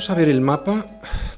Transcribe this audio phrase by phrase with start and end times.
[0.00, 0.86] Vamos a ver el mapa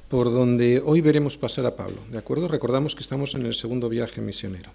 [0.08, 2.46] por donde hoy veremos pasar a Pablo, ¿de acuerdo?
[2.46, 4.70] Recordamos que estamos en el segundo viaje misionero.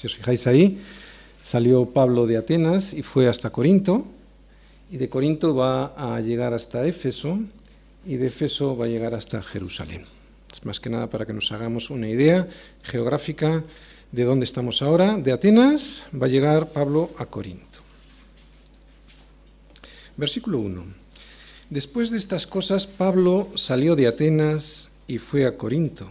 [0.00, 0.80] Si os fijáis ahí,
[1.44, 4.06] salió Pablo de Atenas y fue hasta Corinto,
[4.90, 7.38] y de Corinto va a llegar hasta Éfeso,
[8.06, 10.06] y de Éfeso va a llegar hasta Jerusalén.
[10.50, 12.48] Es más que nada para que nos hagamos una idea
[12.82, 13.62] geográfica
[14.10, 15.18] de dónde estamos ahora.
[15.18, 17.80] De Atenas va a llegar Pablo a Corinto.
[20.16, 20.82] Versículo 1.
[21.68, 26.10] Después de estas cosas, Pablo salió de Atenas y fue a Corinto.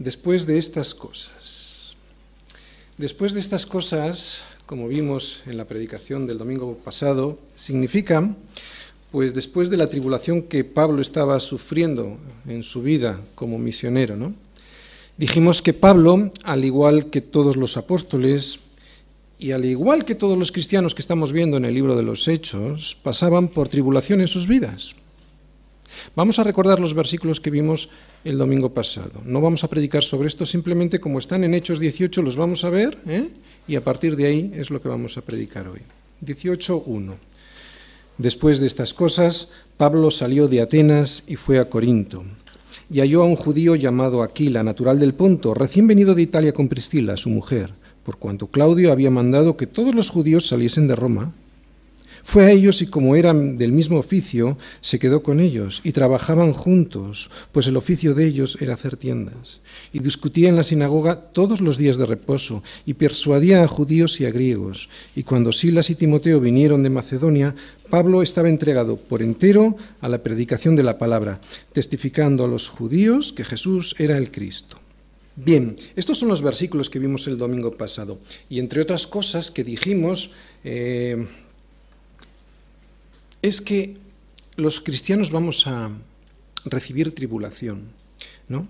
[0.00, 1.57] Después de estas cosas.
[2.98, 8.34] Después de estas cosas, como vimos en la predicación del domingo pasado, significa,
[9.12, 12.18] pues después de la tribulación que Pablo estaba sufriendo
[12.48, 14.34] en su vida como misionero, ¿no?
[15.16, 18.58] Dijimos que Pablo, al igual que todos los apóstoles,
[19.38, 22.26] y al igual que todos los cristianos que estamos viendo en el libro de los
[22.26, 24.96] Hechos, pasaban por tribulación en sus vidas.
[26.14, 27.88] Vamos a recordar los versículos que vimos
[28.24, 29.20] el domingo pasado.
[29.24, 32.70] No vamos a predicar sobre esto, simplemente como están en Hechos 18 los vamos a
[32.70, 33.28] ver ¿eh?
[33.66, 35.80] y a partir de ahí es lo que vamos a predicar hoy.
[36.24, 37.14] 18.1.
[38.18, 42.24] Después de estas cosas, Pablo salió de Atenas y fue a Corinto.
[42.90, 46.68] Y halló a un judío llamado Aquila, natural del Ponto, recién venido de Italia con
[46.68, 47.70] Priscila, su mujer
[48.08, 51.34] por cuanto Claudio había mandado que todos los judíos saliesen de Roma.
[52.22, 56.52] Fue a ellos y como eran del mismo oficio, se quedó con ellos y trabajaban
[56.52, 59.60] juntos, pues el oficio de ellos era hacer tiendas.
[59.92, 64.26] Y discutía en la sinagoga todos los días de reposo y persuadía a judíos y
[64.26, 64.88] a griegos.
[65.14, 67.54] Y cuando Silas y Timoteo vinieron de Macedonia,
[67.90, 71.40] Pablo estaba entregado por entero a la predicación de la palabra,
[71.72, 74.78] testificando a los judíos que Jesús era el Cristo.
[75.36, 78.18] Bien, estos son los versículos que vimos el domingo pasado.
[78.50, 80.32] Y entre otras cosas que dijimos,
[80.64, 81.26] eh,
[83.42, 83.96] es que
[84.56, 85.90] los cristianos vamos a
[86.64, 87.82] recibir tribulación,
[88.48, 88.66] ¿no?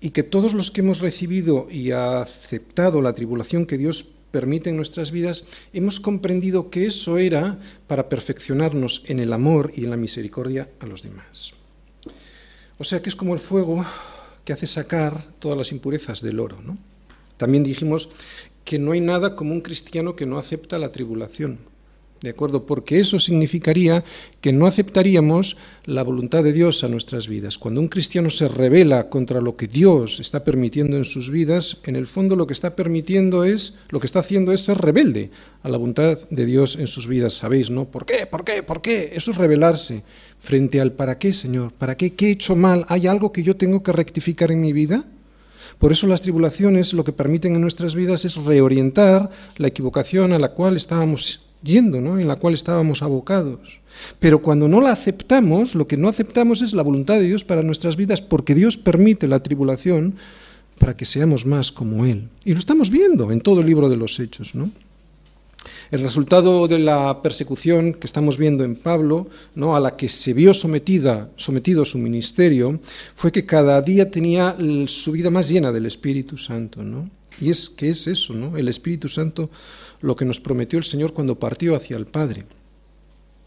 [0.00, 4.76] Y que todos los que hemos recibido y aceptado la tribulación que Dios permite en
[4.76, 9.96] nuestras vidas, hemos comprendido que eso era para perfeccionarnos en el amor y en la
[9.96, 11.52] misericordia a los demás.
[12.78, 13.84] O sea que es como el fuego
[14.44, 16.60] que hace sacar todas las impurezas del oro.
[16.64, 16.78] ¿no?
[17.36, 18.08] También dijimos
[18.64, 21.58] que no hay nada como un cristiano que no acepta la tribulación.
[22.22, 22.66] ¿De acuerdo?
[22.66, 24.04] Porque eso significaría
[24.42, 27.56] que no aceptaríamos la voluntad de Dios a nuestras vidas.
[27.56, 31.96] Cuando un cristiano se revela contra lo que Dios está permitiendo en sus vidas, en
[31.96, 35.30] el fondo lo que está permitiendo es, lo que está haciendo es ser rebelde
[35.62, 37.32] a la voluntad de Dios en sus vidas.
[37.32, 37.86] ¿Sabéis, no?
[37.86, 38.26] ¿Por qué?
[38.26, 38.62] ¿Por qué?
[38.62, 39.12] ¿Por qué?
[39.14, 40.02] Eso es rebelarse
[40.38, 41.72] frente al ¿para qué, Señor?
[41.72, 42.12] ¿Para qué?
[42.12, 42.84] ¿Qué he hecho mal?
[42.88, 45.04] ¿Hay algo que yo tengo que rectificar en mi vida?
[45.78, 50.38] Por eso las tribulaciones lo que permiten en nuestras vidas es reorientar la equivocación a
[50.38, 52.18] la cual estábamos yendo, ¿no?
[52.18, 53.80] en la cual estábamos abocados.
[54.18, 57.62] Pero cuando no la aceptamos, lo que no aceptamos es la voluntad de Dios para
[57.62, 60.14] nuestras vidas, porque Dios permite la tribulación
[60.78, 62.28] para que seamos más como Él.
[62.44, 64.54] Y lo estamos viendo en todo el libro de los Hechos.
[64.54, 64.70] ¿no?
[65.90, 69.76] El resultado de la persecución que estamos viendo en Pablo, ¿no?
[69.76, 72.80] a la que se vio sometida, sometido su ministerio,
[73.14, 74.56] fue que cada día tenía
[74.86, 76.82] su vida más llena del Espíritu Santo.
[76.82, 77.10] ¿no?
[77.40, 78.56] Y es que es eso, ¿no?
[78.56, 79.50] el Espíritu Santo
[80.00, 82.44] lo que nos prometió el Señor cuando partió hacia el Padre.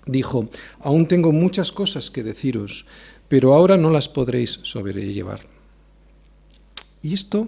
[0.06, 0.50] Dijo,
[0.80, 2.86] aún tengo muchas cosas que deciros,
[3.28, 5.42] pero ahora no las podréis sobrellevar.
[7.02, 7.47] ¿Y esto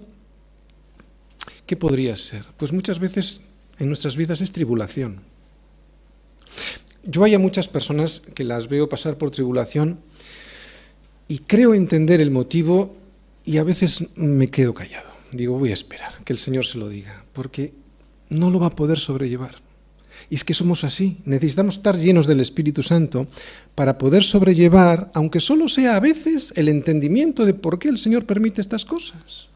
[1.66, 2.44] qué podría ser?
[2.56, 3.42] Pues muchas veces
[3.78, 5.20] en nuestras vidas es tribulación.
[7.04, 10.00] Yo hay muchas personas que las veo pasar por tribulación
[11.28, 12.96] y creo entender el motivo
[13.44, 15.08] y a veces me quedo callado.
[15.30, 17.72] Digo, voy a esperar que el Señor se lo diga, porque
[18.28, 19.56] no lo va a poder sobrellevar.
[20.30, 23.26] Y es que somos así, necesitamos estar llenos del Espíritu Santo
[23.74, 28.24] para poder sobrellevar, aunque solo sea a veces, el entendimiento de por qué el Señor
[28.24, 29.46] permite estas cosas.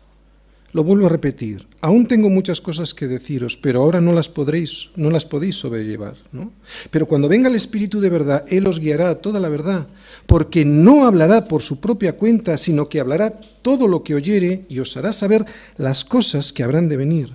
[0.73, 4.91] Lo vuelvo a repetir, aún tengo muchas cosas que deciros, pero ahora no las podréis,
[4.95, 6.53] no las podéis sobrellevar, ¿no?
[6.93, 9.89] Pero cuando venga el Espíritu de verdad, Él os guiará a toda la verdad,
[10.27, 13.33] porque no hablará por su propia cuenta, sino que hablará
[13.63, 15.45] todo lo que oyere y os hará saber
[15.77, 17.35] las cosas que habrán de venir.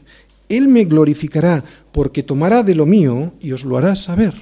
[0.49, 4.33] Él me glorificará porque tomará de lo mío y os lo hará saber.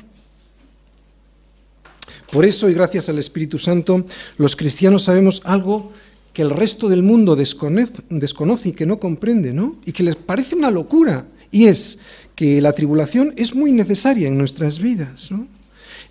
[2.32, 4.06] Por eso, y gracias al Espíritu Santo,
[4.38, 5.92] los cristianos sabemos algo
[6.34, 9.76] que el resto del mundo desconoce, y que no comprende, ¿no?
[9.86, 11.28] Y que les parece una locura.
[11.52, 12.00] Y es
[12.36, 15.48] que la tribulación es muy necesaria en nuestras vidas, ¿no?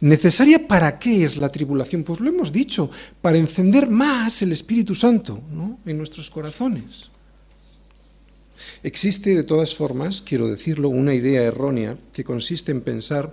[0.01, 2.03] ¿Necesaria para qué es la tribulación?
[2.03, 2.91] Pues lo hemos dicho,
[3.21, 5.79] para encender más el Espíritu Santo ¿no?
[5.87, 7.12] en nuestros corazones.
[8.83, 13.33] Existe, de todas formas, quiero decirlo, una idea errónea que consiste en pensar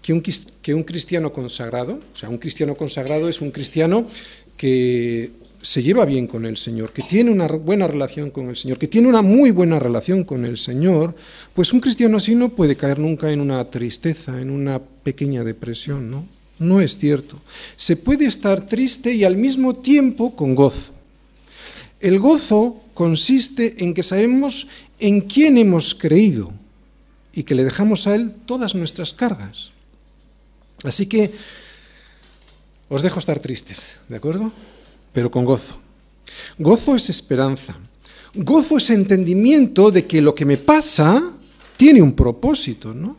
[0.00, 0.22] que un,
[0.62, 4.06] que un cristiano consagrado, o sea, un cristiano consagrado es un cristiano
[4.56, 5.30] que
[5.60, 8.86] se lleva bien con el Señor, que tiene una buena relación con el Señor, que
[8.86, 11.14] tiene una muy buena relación con el Señor,
[11.54, 16.10] pues un cristiano así no puede caer nunca en una tristeza, en una pequeña depresión,
[16.10, 16.26] ¿no?
[16.58, 17.40] No es cierto.
[17.76, 20.92] Se puede estar triste y al mismo tiempo con gozo.
[22.00, 24.68] El gozo consiste en que sabemos
[24.98, 26.52] en quién hemos creído
[27.32, 29.70] y que le dejamos a Él todas nuestras cargas.
[30.84, 31.32] Así que
[32.88, 34.52] os dejo estar tristes, ¿de acuerdo?
[35.12, 35.78] Pero con gozo.
[36.58, 37.74] Gozo es esperanza.
[38.34, 41.32] Gozo es entendimiento de que lo que me pasa
[41.76, 43.16] tiene un propósito, ¿no?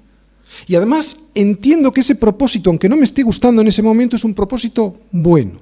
[0.68, 4.24] Y además entiendo que ese propósito, aunque no me esté gustando en ese momento, es
[4.24, 5.60] un propósito bueno.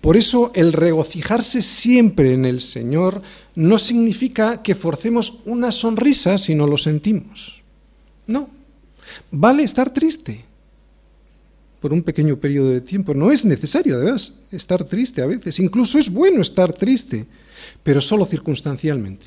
[0.00, 3.22] Por eso el regocijarse siempre en el Señor
[3.54, 7.62] no significa que forcemos una sonrisa si no lo sentimos.
[8.26, 8.48] No.
[9.30, 10.44] Vale estar triste
[11.80, 13.14] por un pequeño periodo de tiempo.
[13.14, 15.58] No es necesario, además, estar triste a veces.
[15.58, 17.26] Incluso es bueno estar triste,
[17.82, 19.26] pero solo circunstancialmente.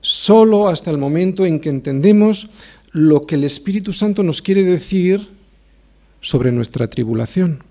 [0.00, 2.50] Solo hasta el momento en que entendemos
[2.92, 5.28] lo que el Espíritu Santo nos quiere decir
[6.20, 7.65] sobre nuestra tribulación.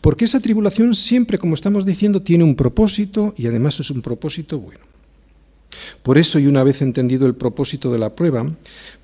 [0.00, 4.58] Porque esa tribulación siempre, como estamos diciendo, tiene un propósito y además es un propósito
[4.58, 4.80] bueno.
[6.02, 8.50] Por eso, y una vez entendido el propósito de la prueba,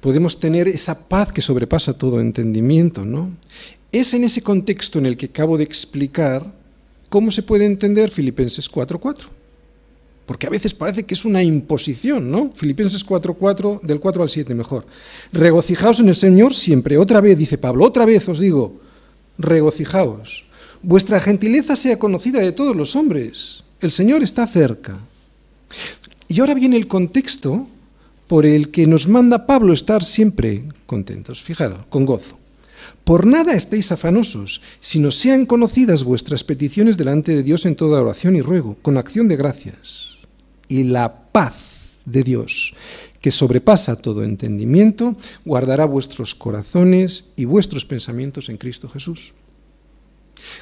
[0.01, 3.31] podemos tener esa paz que sobrepasa todo entendimiento, ¿no?
[3.93, 6.53] Es en ese contexto en el que acabo de explicar
[7.09, 9.27] cómo se puede entender Filipenses 4.4.
[10.27, 12.51] Porque a veces parece que es una imposición, ¿no?
[12.55, 14.87] Filipenses 4.4, del 4 al 7 mejor.
[15.33, 16.97] Regocijaos en el Señor siempre.
[16.97, 18.81] Otra vez, dice Pablo, otra vez os digo,
[19.37, 20.44] regocijaos
[20.85, 23.65] vuestra gentileza sea conocida de todos los hombres.
[23.81, 24.99] El Señor está cerca.
[26.29, 27.67] Y ahora viene el contexto
[28.29, 31.43] por el que nos manda Pablo estar siempre contentos.
[31.43, 32.39] Fijaros, con gozo.
[33.05, 38.37] Por nada estéis afanosos, sino sean conocidas vuestras peticiones delante de Dios en toda oración
[38.37, 40.19] y ruego, con acción de gracias.
[40.69, 41.55] Y la paz
[42.07, 42.75] de Dios,
[43.21, 49.33] que sobrepasa todo entendimiento, guardará vuestros corazones y vuestros pensamientos en Cristo Jesús.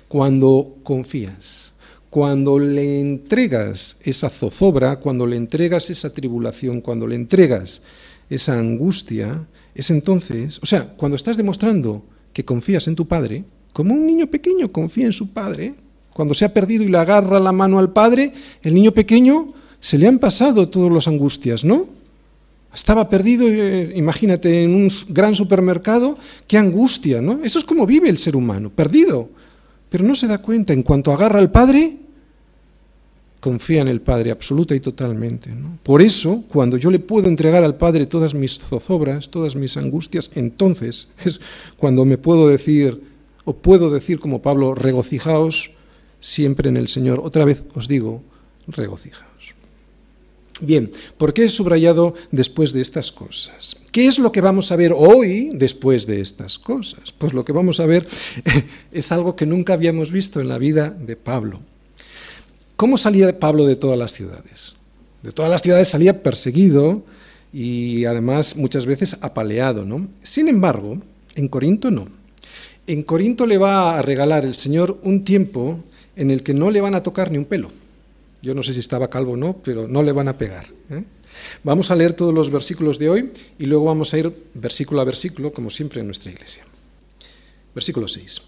[0.09, 1.73] Cuando confías,
[2.13, 7.81] cuando le entregas esa zozobra, cuando le entregas esa tribulación, cuando le entregas
[8.29, 12.03] esa angustia, es entonces, o sea, cuando estás demostrando
[12.35, 15.75] que confías en tu padre, como un niño pequeño confía en su padre,
[16.13, 19.97] cuando se ha perdido y le agarra la mano al padre, el niño pequeño se
[19.97, 21.87] le han pasado todas las angustias, ¿no?
[22.75, 27.41] Estaba perdido, eh, imagínate, en un gran supermercado, qué angustia, ¿no?
[27.43, 29.31] Eso es como vive el ser humano, perdido
[29.93, 30.73] pero no se da cuenta.
[30.73, 31.99] En cuanto agarra al Padre,
[33.41, 35.51] confía en el Padre absoluta y totalmente.
[35.83, 40.31] Por eso, cuando yo le puedo entregar al Padre todas mis zozobras, todas mis angustias,
[40.35, 41.41] entonces es
[41.77, 43.03] cuando me puedo decir,
[43.45, 45.73] o puedo decir como Pablo, regocijaos
[46.21, 47.21] siempre en el Señor.
[47.23, 48.23] Otra vez os digo,
[48.69, 49.55] regocijaos.
[50.63, 53.77] Bien, ¿por qué he subrayado después de estas cosas?
[53.91, 57.11] ¿Qué es lo que vamos a ver hoy después de estas cosas?
[57.19, 58.07] Pues lo que vamos a ver
[58.93, 61.59] es algo que nunca habíamos visto en la vida de Pablo.
[62.77, 64.75] ¿Cómo salía Pablo de todas las ciudades?
[65.25, 67.03] De todas las ciudades salía perseguido
[67.53, 70.07] y además muchas veces apaleado, ¿no?
[70.23, 70.99] Sin embargo,
[71.35, 72.07] en Corinto no.
[72.87, 75.81] En Corinto le va a regalar el Señor un tiempo
[76.15, 77.82] en el que no le van a tocar ni un pelo
[78.43, 80.67] yo no sé si estaba calvo o no, pero no le van a pegar.
[80.91, 81.05] ¿eh?
[81.63, 85.05] Vamos a leer todos los versículos de hoy y luego vamos a ir versículo a
[85.05, 86.65] versículo, como siempre en nuestra iglesia.
[87.75, 88.43] Versículo 6.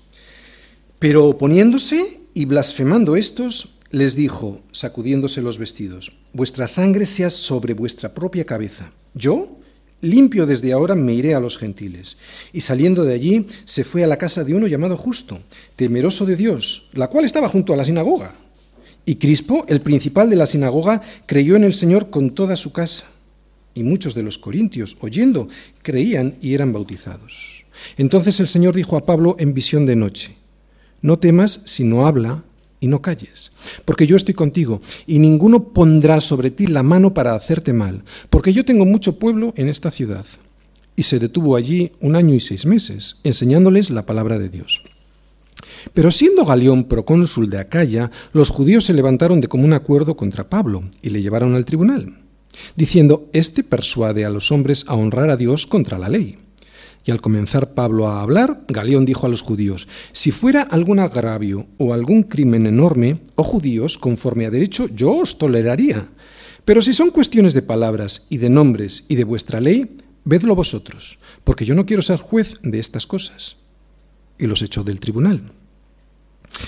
[0.98, 8.12] Pero oponiéndose y blasfemando estos, les dijo, sacudiéndose los vestidos, vuestra sangre sea sobre vuestra
[8.12, 8.90] propia cabeza.
[9.14, 9.56] Yo,
[10.00, 12.16] limpio desde ahora, me iré a los gentiles.
[12.52, 15.38] Y saliendo de allí, se fue a la casa de uno llamado justo,
[15.76, 18.34] temeroso de Dios, la cual estaba junto a la sinagoga.
[19.06, 23.04] Y Crispo, el principal de la sinagoga, creyó en el Señor con toda su casa.
[23.74, 25.48] Y muchos de los corintios, oyendo,
[25.82, 27.64] creían y eran bautizados.
[27.96, 30.36] Entonces el Señor dijo a Pablo en visión de noche,
[31.02, 32.44] No temas, sino habla
[32.80, 33.52] y no calles,
[33.84, 38.52] porque yo estoy contigo, y ninguno pondrá sobre ti la mano para hacerte mal, porque
[38.52, 40.26] yo tengo mucho pueblo en esta ciudad.
[40.96, 44.82] Y se detuvo allí un año y seis meses, enseñándoles la palabra de Dios.
[45.92, 50.84] Pero siendo Galión procónsul de Acaya, los judíos se levantaron de común acuerdo contra Pablo
[51.02, 52.18] y le llevaron al tribunal,
[52.76, 56.38] diciendo, Este persuade a los hombres a honrar a Dios contra la ley.
[57.06, 61.66] Y al comenzar Pablo a hablar, Galeón dijo a los judíos, Si fuera algún agravio
[61.76, 66.08] o algún crimen enorme, oh judíos, conforme a derecho, yo os toleraría.
[66.64, 71.18] Pero si son cuestiones de palabras y de nombres y de vuestra ley, vedlo vosotros,
[71.44, 73.58] porque yo no quiero ser juez de estas cosas.
[74.38, 75.42] Y los echó del tribunal.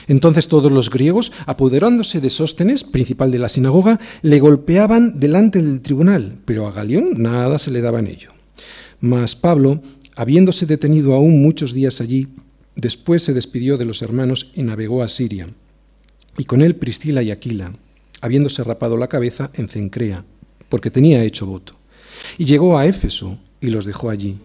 [0.08, 5.80] Entonces todos los griegos, apoderándose de Sóstenes, principal de la sinagoga, le golpeaban delante del
[5.80, 8.30] tribunal, pero a Galeón nada se le daba en ello.
[9.00, 9.80] Mas Pablo,
[10.16, 12.28] habiéndose detenido aún muchos días allí,
[12.75, 15.46] después se despidió de los hermanos y navegó a Siria.
[16.38, 17.73] Y con él Priscila y Aquila,
[18.20, 20.25] habiéndose rapado la cabeza en Cencrea,
[20.68, 21.75] porque tenía hecho voto.
[22.38, 24.38] Y llegó a Éfeso y los dejó allí.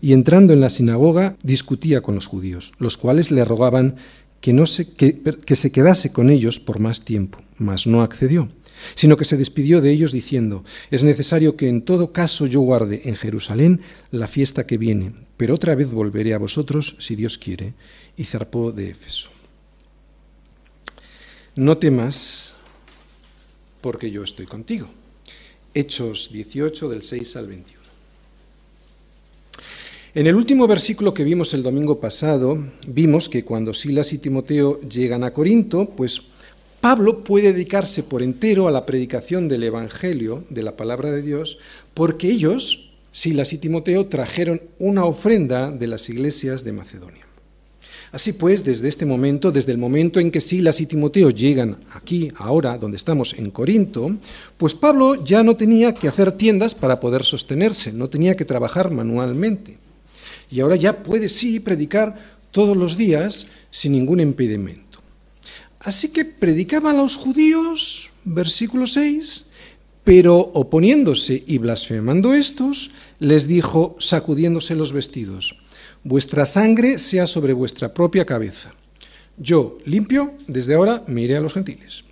[0.00, 3.96] Y entrando en la sinagoga discutía con los judíos, los cuales le rogaban
[4.40, 8.48] que, no se, se quedase con ellos por más tiempo, mas no accedió,
[8.94, 13.02] sino que se despidió de ellos diciendo, es necesario que en todo caso yo guarde
[13.04, 17.74] en Jerusalén la fiesta que viene, pero otra vez volveré a vosotros si Dios quiere,
[18.16, 19.30] y zarpó de Éfeso.
[21.56, 22.54] No temas,
[23.80, 24.88] porque yo estoy contigo.
[25.74, 27.79] Hechos 18 del 6 al 21.
[30.12, 34.80] En el último versículo que vimos el domingo pasado, vimos que cuando Silas y Timoteo
[34.80, 36.22] llegan a Corinto, pues
[36.80, 41.58] Pablo puede dedicarse por entero a la predicación del Evangelio, de la palabra de Dios,
[41.94, 47.24] porque ellos, Silas y Timoteo, trajeron una ofrenda de las iglesias de Macedonia.
[48.10, 52.32] Así pues, desde este momento, desde el momento en que Silas y Timoteo llegan aquí,
[52.34, 54.16] ahora, donde estamos, en Corinto,
[54.56, 58.90] pues Pablo ya no tenía que hacer tiendas para poder sostenerse, no tenía que trabajar
[58.90, 59.78] manualmente
[60.50, 62.18] y ahora ya puede sí predicar
[62.50, 65.00] todos los días sin ningún impedimento.
[65.78, 69.46] Así que predicaba a los judíos, versículo 6,
[70.04, 75.56] pero oponiéndose y blasfemando estos, les dijo, sacudiéndose los vestidos,
[76.02, 78.74] vuestra sangre sea sobre vuestra propia cabeza.
[79.36, 82.04] Yo, limpio, desde ahora me iré a los gentiles.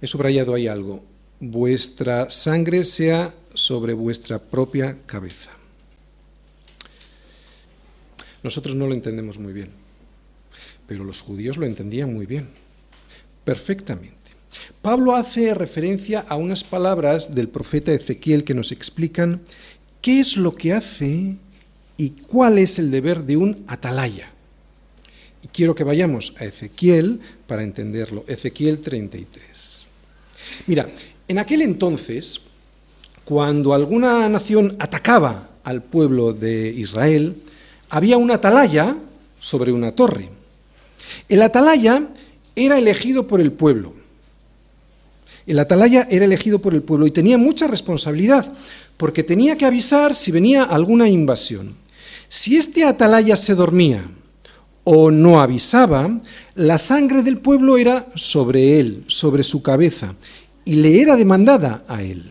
[0.00, 1.02] He subrayado ahí algo,
[1.40, 5.51] vuestra sangre sea sobre vuestra propia cabeza.
[8.42, 9.70] Nosotros no lo entendemos muy bien,
[10.86, 12.48] pero los judíos lo entendían muy bien,
[13.44, 14.16] perfectamente.
[14.82, 19.40] Pablo hace referencia a unas palabras del profeta Ezequiel que nos explican
[20.00, 21.36] qué es lo que hace
[21.96, 24.30] y cuál es el deber de un atalaya.
[25.44, 28.24] Y quiero que vayamos a Ezequiel para entenderlo.
[28.26, 29.84] Ezequiel 33.
[30.66, 30.88] Mira,
[31.28, 32.42] en aquel entonces,
[33.24, 37.36] cuando alguna nación atacaba al pueblo de Israel,
[37.92, 38.96] había una atalaya
[39.38, 40.30] sobre una torre.
[41.28, 42.08] El atalaya
[42.56, 43.92] era elegido por el pueblo.
[45.46, 48.50] El atalaya era elegido por el pueblo y tenía mucha responsabilidad
[48.96, 51.74] porque tenía que avisar si venía alguna invasión.
[52.30, 54.06] Si este atalaya se dormía
[54.84, 56.18] o no avisaba,
[56.54, 60.14] la sangre del pueblo era sobre él, sobre su cabeza,
[60.64, 62.30] y le era demandada a él.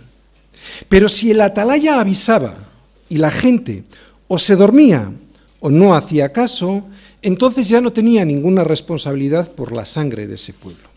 [0.89, 2.57] Pero si el atalaya avisaba
[3.09, 3.83] y la gente
[4.27, 5.11] o se dormía
[5.61, 6.83] o no hacía caso,
[7.21, 10.89] entonces ya no tenía ninguna responsabilidad por la sangre de ese pueblo.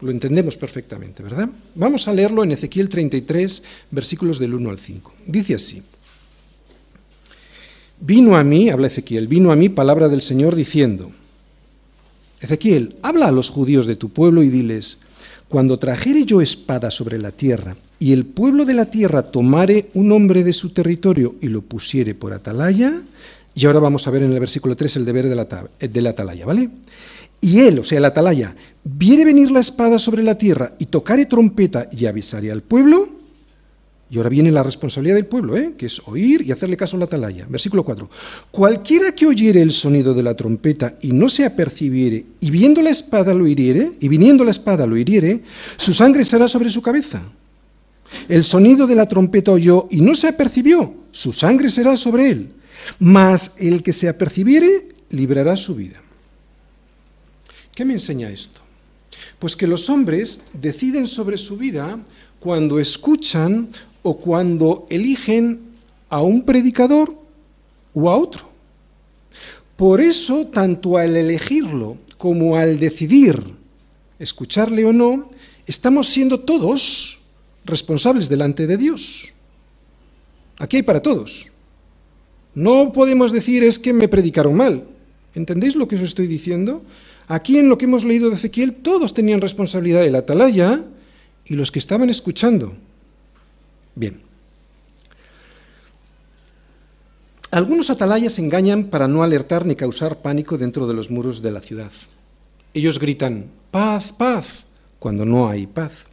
[0.00, 1.48] Lo entendemos perfectamente, ¿verdad?
[1.74, 5.14] Vamos a leerlo en Ezequiel 33, versículos del 1 al 5.
[5.26, 5.82] Dice así.
[8.00, 11.12] Vino a mí, habla Ezequiel, vino a mí palabra del Señor diciendo,
[12.40, 14.96] Ezequiel, habla a los judíos de tu pueblo y diles,
[15.50, 20.12] cuando trajere yo espada sobre la tierra y el pueblo de la tierra tomare un
[20.12, 23.02] hombre de su territorio y lo pusiere por atalaya,
[23.54, 25.46] y ahora vamos a ver en el versículo 3 el deber de la,
[25.80, 26.70] de la atalaya, ¿vale?
[27.40, 28.54] Y él, o sea, el atalaya,
[28.84, 33.08] viene venir la espada sobre la tierra y tocare trompeta y avisare al pueblo.
[34.10, 35.74] Y ahora viene la responsabilidad del pueblo, ¿eh?
[35.78, 37.46] que es oír y hacerle caso a la atalaya.
[37.48, 38.10] Versículo 4.
[38.50, 42.90] Cualquiera que oyere el sonido de la trompeta y no se apercibiere, y viendo la
[42.90, 45.42] espada lo hiriere, y viniendo la espada lo hiriere,
[45.76, 47.22] su sangre será sobre su cabeza.
[48.28, 52.50] El sonido de la trompeta oyó y no se apercibió, su sangre será sobre él
[52.98, 56.00] mas el que se apercibiere librará su vida.
[57.74, 58.60] ¿Qué me enseña esto?
[59.38, 61.98] Pues que los hombres deciden sobre su vida
[62.38, 63.68] cuando escuchan
[64.02, 65.60] o cuando eligen
[66.08, 67.14] a un predicador
[67.94, 68.50] o a otro.
[69.76, 73.42] Por eso, tanto al elegirlo como al decidir
[74.18, 75.30] escucharle o no,
[75.66, 77.18] estamos siendo todos
[77.64, 79.32] responsables delante de Dios.
[80.58, 81.50] Aquí hay para todos.
[82.54, 84.84] No podemos decir es que me predicaron mal.
[85.34, 86.82] ¿Entendéis lo que os estoy diciendo?
[87.28, 90.82] Aquí en lo que hemos leído de Ezequiel, todos tenían responsabilidad, el atalaya
[91.44, 92.74] y los que estaban escuchando.
[93.94, 94.20] Bien.
[97.52, 101.60] Algunos atalayas engañan para no alertar ni causar pánico dentro de los muros de la
[101.60, 101.90] ciudad.
[102.74, 104.64] Ellos gritan, paz, paz,
[104.98, 106.09] cuando no hay paz.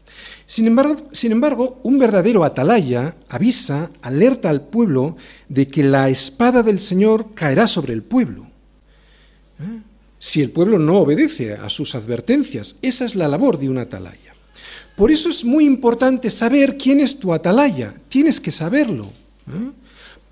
[0.48, 5.18] Sin embargo, un verdadero atalaya avisa, alerta al pueblo
[5.50, 8.48] de que la espada del Señor caerá sobre el pueblo.
[9.60, 9.82] ¿Eh?
[10.20, 14.32] Si el pueblo no obedece a sus advertencias, esa es la labor de un atalaya.
[14.96, 19.06] Por eso es muy importante saber quién es tu atalaya, tienes que saberlo.
[19.48, 19.72] ¿eh?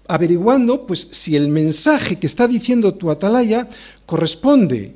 [0.08, 3.68] Averiguando pues si el mensaje que está diciendo tu atalaya
[4.06, 4.96] corresponde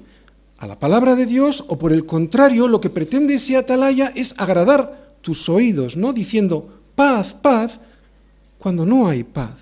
[0.59, 4.35] a la palabra de Dios o por el contrario lo que pretende ese atalaya es
[4.38, 6.13] agradar tus oídos, ¿no?
[6.13, 7.79] Diciendo paz, paz,
[8.57, 9.55] cuando no hay paz.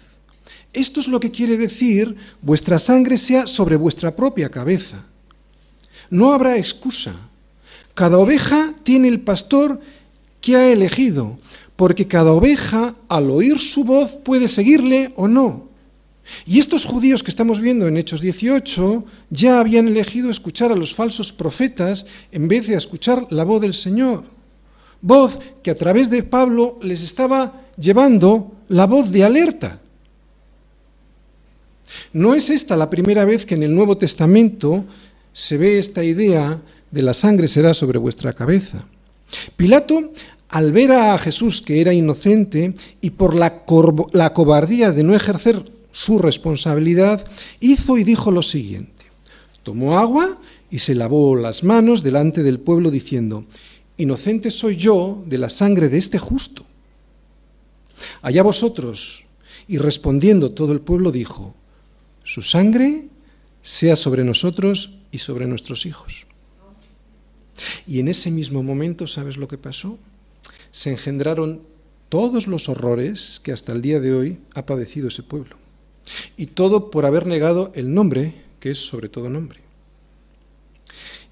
[0.74, 5.04] Esto es lo que quiere decir vuestra sangre sea sobre vuestra propia cabeza.
[6.10, 7.16] No habrá excusa.
[7.94, 9.82] Cada oveja tiene el pastor
[10.40, 11.40] que ha elegido,
[11.76, 15.68] porque cada oveja al oír su voz puede seguirle o no.
[16.46, 20.94] Y estos judíos que estamos viendo en Hechos 18 ya habían elegido escuchar a los
[20.94, 24.37] falsos profetas en vez de escuchar la voz del Señor.
[25.02, 29.80] Voz que a través de Pablo les estaba llevando la voz de alerta.
[32.14, 34.86] No es esta la primera vez que en el Nuevo Testamento
[35.34, 36.60] se ve esta idea
[36.92, 38.86] de la sangre será sobre vuestra cabeza.
[39.56, 40.12] Pilato,
[40.50, 43.64] al ver a Jesús que era inocente y por la,
[44.14, 47.26] la cobardía de no ejercer su responsabilidad,
[47.60, 49.06] hizo y dijo lo siguiente.
[49.64, 50.38] Tomó agua
[50.72, 53.44] y se lavó las manos delante del pueblo diciendo,
[53.98, 56.66] Inocente soy yo de la sangre de este justo.
[58.22, 59.24] Allá vosotros.
[59.68, 61.56] Y respondiendo todo el pueblo dijo,
[62.24, 63.06] Su sangre
[63.62, 66.26] sea sobre nosotros y sobre nuestros hijos.
[67.88, 69.98] Y en ese mismo momento, ¿sabes lo que pasó?
[70.72, 71.62] Se engendraron
[72.10, 75.58] todos los horrores que hasta el día de hoy ha padecido ese pueblo.
[76.38, 79.67] Y todo por haber negado el nombre, que es sobre todo nombre.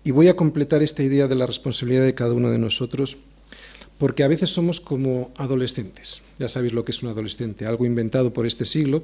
[0.06, 3.18] Y voy a completar esta idea de la responsabilidad de cada uno de nosotros,
[3.98, 6.22] porque a veces somos como adolescentes.
[6.38, 9.02] Ya sabéis lo que es un adolescente, algo inventado por este siglo,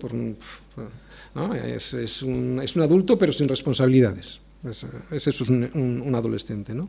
[1.33, 4.39] es, un, adulto pero sin responsabilidades.
[5.09, 6.87] Ese es un, un, adolescente, ¿no?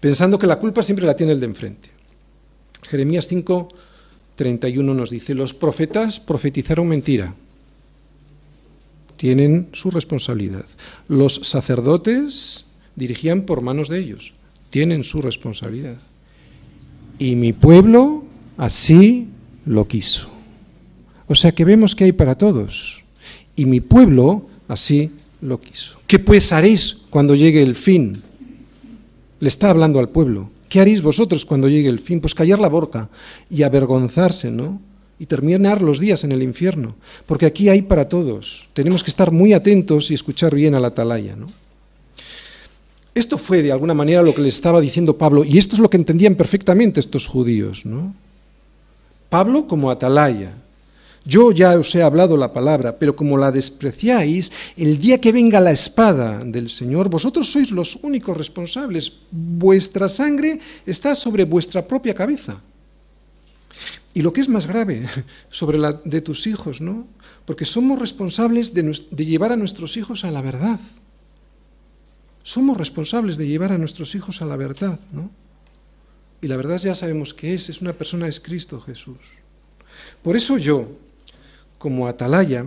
[0.00, 1.88] Pensando que la culpa siempre la tiene el de enfrente.
[2.82, 3.68] Jeremías 5,
[4.36, 7.34] 31 nos dice, los profetas profetizaron mentira,
[9.16, 10.66] tienen su responsabilidad.
[11.08, 12.65] Los sacerdotes
[12.96, 14.32] dirigían por manos de ellos,
[14.70, 15.96] tienen su responsabilidad.
[17.18, 18.24] Y mi pueblo
[18.56, 19.28] así
[19.64, 20.28] lo quiso.
[21.28, 23.02] O sea que vemos que hay para todos.
[23.54, 25.98] Y mi pueblo así lo quiso.
[26.06, 28.22] ¿Qué pues haréis cuando llegue el fin?
[29.40, 30.50] Le está hablando al pueblo.
[30.68, 32.20] ¿Qué haréis vosotros cuando llegue el fin?
[32.20, 33.08] Pues callar la boca
[33.50, 34.80] y avergonzarse, ¿no?
[35.18, 38.68] y terminar los días en el infierno, porque aquí hay para todos.
[38.74, 41.34] Tenemos que estar muy atentos y escuchar bien a la atalaya.
[41.36, 41.46] ¿no?
[43.16, 45.88] Esto fue de alguna manera lo que le estaba diciendo Pablo, y esto es lo
[45.88, 47.86] que entendían perfectamente estos judíos.
[47.86, 48.12] ¿no?
[49.30, 50.52] Pablo como atalaya.
[51.24, 55.62] Yo ya os he hablado la palabra, pero como la despreciáis, el día que venga
[55.62, 59.10] la espada del Señor, vosotros sois los únicos responsables.
[59.32, 62.60] Vuestra sangre está sobre vuestra propia cabeza.
[64.12, 65.08] Y lo que es más grave,
[65.50, 67.06] sobre la de tus hijos, ¿no?
[67.46, 70.78] Porque somos responsables de, de, llevar a nuestros hijos a la verdad.
[72.46, 75.30] Somos responsables de llevar a nuestros hijos a la verdad, ¿no?
[76.40, 79.18] Y la verdad ya sabemos que es, es una persona, es Cristo Jesús.
[80.22, 80.86] Por eso yo,
[81.76, 82.64] como atalaya,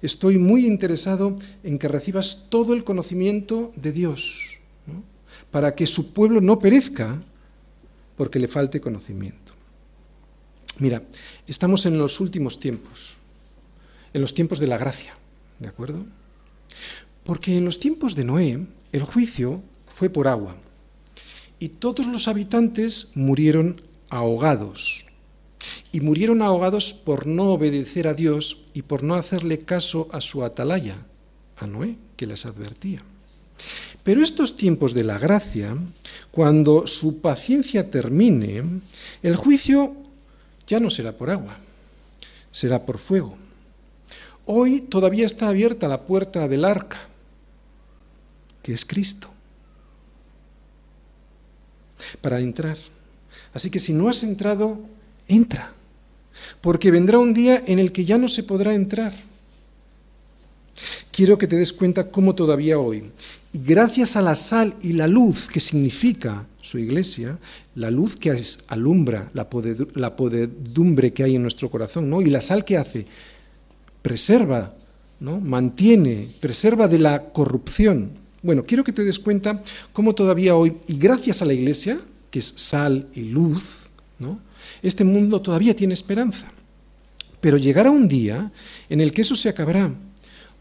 [0.00, 4.56] estoy muy interesado en que recibas todo el conocimiento de Dios,
[4.86, 5.02] ¿no?
[5.50, 7.20] para que su pueblo no perezca
[8.16, 9.52] porque le falte conocimiento.
[10.78, 11.02] Mira,
[11.46, 13.12] estamos en los últimos tiempos,
[14.14, 15.18] en los tiempos de la gracia,
[15.58, 16.06] ¿de acuerdo?
[17.26, 20.56] Porque en los tiempos de Noé el juicio fue por agua
[21.58, 25.06] y todos los habitantes murieron ahogados.
[25.90, 30.44] Y murieron ahogados por no obedecer a Dios y por no hacerle caso a su
[30.44, 30.96] atalaya,
[31.56, 33.02] a Noé, que les advertía.
[34.04, 35.76] Pero estos tiempos de la gracia,
[36.30, 38.62] cuando su paciencia termine,
[39.22, 39.96] el juicio
[40.68, 41.56] ya no será por agua,
[42.52, 43.36] será por fuego.
[44.44, 47.08] Hoy todavía está abierta la puerta del arca,
[48.66, 49.30] que es Cristo,
[52.20, 52.76] para entrar.
[53.54, 54.80] Así que si no has entrado,
[55.28, 55.72] entra,
[56.60, 59.14] porque vendrá un día en el que ya no se podrá entrar.
[61.12, 63.04] quiero que te des cuenta cómo todavía hoy,
[63.52, 67.38] gracias a la sal y la luz que significa su iglesia,
[67.76, 72.20] la luz que alumbra la, podedumbre que hay en nuestro corazón, ¿no?
[72.20, 73.06] Y la sal que hace,
[74.02, 74.74] preserva,
[75.20, 75.38] ¿no?
[75.38, 78.25] Mantiene, preserva de la corrupción.
[78.46, 79.60] Bueno, quiero que te des cuenta
[79.92, 81.98] cómo todavía hoy, y gracias a la iglesia,
[82.30, 83.90] que es sal y luz.
[84.82, 86.52] Este mundo todavía tiene esperanza.
[87.40, 88.52] Pero llegará un día
[88.88, 89.90] en el que eso se acabará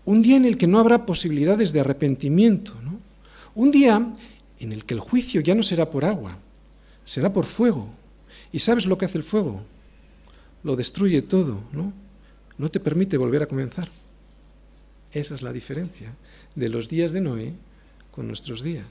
[0.05, 2.73] un día en el que no habrá posibilidades de arrepentimiento,
[3.55, 4.07] un día
[4.59, 6.37] en el que el juicio ya no será por agua,
[7.05, 7.89] será por fuego.
[8.51, 9.63] ¿Y sabes lo que hace el fuego?
[10.63, 11.59] Lo destruye todo.
[12.57, 13.89] No te permite volver a comenzar.
[15.11, 16.13] Esa es la diferencia
[16.55, 17.53] de los días de Noé
[18.15, 18.85] con nuestros días.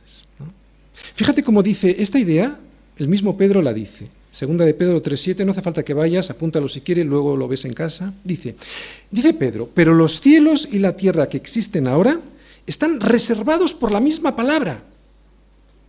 [1.14, 2.58] Fíjate cómo dice esta idea,
[2.98, 4.08] el mismo Pedro la dice.
[4.30, 7.64] Segunda de Pedro 3.7, no hace falta que vayas, apúntalo si quieres, luego lo ves
[7.64, 8.12] en casa.
[8.24, 8.56] Dice,
[9.10, 12.20] dice Pedro, pero los cielos y la tierra que existen ahora
[12.66, 14.82] están reservados por la misma palabra.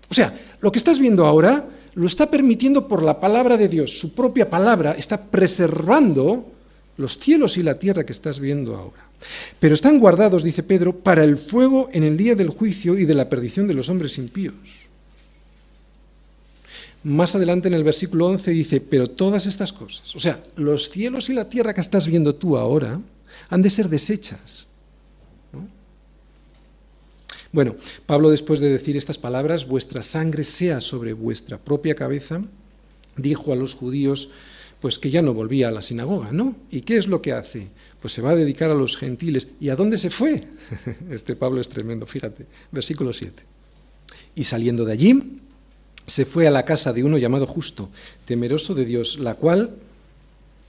[0.10, 3.98] O sea, lo que estás viendo ahora lo está permitiendo por la palabra de Dios.
[3.98, 6.52] Su propia palabra está preservando
[6.97, 9.05] los cielos y la tierra que estás viendo ahora.
[9.60, 13.13] Pero están guardados, dice Pedro, para el fuego en el día del juicio y de
[13.13, 14.55] la perdición de los hombres impíos.
[17.03, 21.29] Más adelante en el versículo 11 dice, pero todas estas cosas, o sea, los cielos
[21.29, 22.99] y la tierra que estás viendo tú ahora,
[23.49, 24.67] han de ser desechas.
[27.51, 32.41] Bueno, Pablo después de decir estas palabras, vuestra sangre sea sobre vuestra propia cabeza,
[33.15, 34.31] dijo a los judíos,
[34.86, 36.56] pues que ya no volvía a la sinagoga, ¿no?
[36.69, 37.69] ¿Y qué es lo que hace?
[38.00, 39.48] Pues se va a dedicar a los gentiles.
[39.60, 40.43] ¿Y a dónde se fue?
[41.10, 43.41] Este Pablo es tremendo, fíjate, versículo 7.
[44.36, 45.39] Y saliendo de allí,
[46.06, 47.89] se fue a la casa de uno llamado justo,
[48.26, 49.74] temeroso de Dios, la cual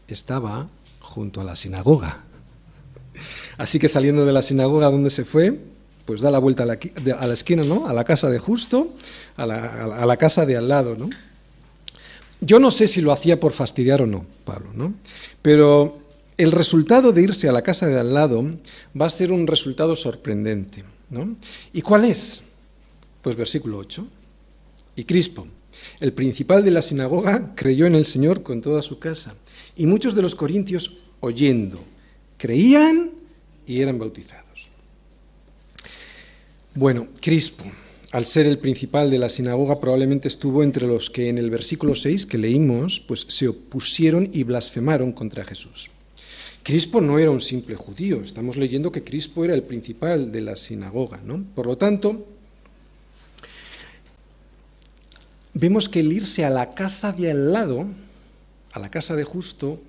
[0.08, 0.66] estaba
[1.00, 2.24] junto a la sinagoga.
[3.58, 5.60] Así que saliendo de la sinagoga, ¿dónde se fue?
[6.06, 7.86] Pues da la vuelta a la, esquina, ¿no?
[7.86, 8.94] A la casa de justo,
[9.36, 11.10] a la, a la, casa de al lado, ¿no?
[12.40, 14.94] Yo no sé si lo hacía por fastidiar o no, Pablo, ¿no?
[15.42, 15.98] Pero
[16.36, 18.44] el resultado de irse a la casa de al lado
[18.98, 21.34] va a ser un resultado sorprendente, ¿no?
[21.72, 22.42] ¿Y cuál es?
[23.22, 24.06] Pues versículo 8.
[24.96, 25.46] Y Crispo,
[26.00, 29.34] el principal de la sinagoga, creyó en el Señor con toda su casa.
[29.76, 31.82] Y muchos de los corintios, oyendo,
[32.36, 33.10] creían
[33.66, 34.68] y eran bautizados.
[36.74, 37.64] Bueno, Crispo,
[38.12, 41.94] al ser el principal de la sinagoga, probablemente estuvo entre los que en el versículo
[41.94, 45.90] 6 que leímos, pues se opusieron y blasfemaron contra Jesús.
[46.62, 50.56] Crispo no era un simple judío, estamos leyendo que Crispo era el principal de la
[50.56, 51.44] sinagoga, ¿no?
[51.54, 52.26] Por lo tanto,
[55.54, 57.86] vemos que el irse a la casa de al lado,
[58.72, 59.80] a la casa de justo,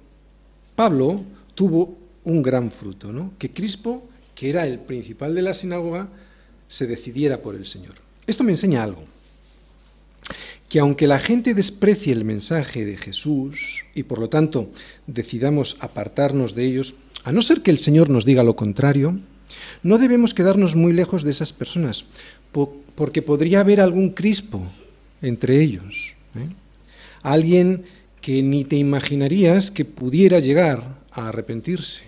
[0.75, 1.23] Pablo
[1.55, 3.31] tuvo un gran fruto, ¿no?
[3.39, 6.09] que Crispo, que era el principal de la sinagoga,
[6.67, 8.06] se decidiera por el Señor.
[8.27, 9.03] Esto me enseña algo,
[10.69, 14.69] que aunque la gente desprecie el mensaje de Jesús y por lo tanto
[15.07, 19.17] decidamos apartarnos de ellos, a no ser que el Señor nos diga lo contrario,
[19.81, 22.05] no debemos quedarnos muy lejos de esas personas,
[22.95, 24.61] porque podría haber algún Crispo
[25.21, 26.13] entre ellos.
[26.35, 26.49] ¿eh?
[27.21, 27.85] Alguien
[28.21, 32.03] que ni te imaginarías que pudiera llegar a arrepentirse.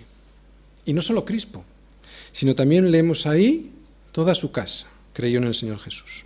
[0.84, 1.64] Y no solo Crispo,
[2.32, 3.70] sino también leemos ahí
[4.12, 6.24] toda su casa, creyó en el Señor Jesús.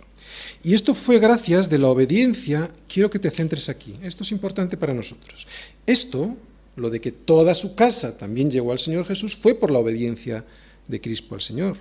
[0.63, 4.77] Y esto fue gracias de la obediencia, quiero que te centres aquí, esto es importante
[4.77, 5.47] para nosotros.
[5.85, 6.35] Esto,
[6.75, 10.43] lo de que toda su casa también llegó al Señor Jesús, fue por la obediencia
[10.87, 11.77] de Crispo al Señor.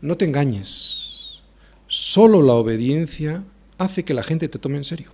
[0.00, 1.04] No te engañes,
[1.86, 3.44] Solo la obediencia
[3.78, 5.10] hace que la gente te tome en serio.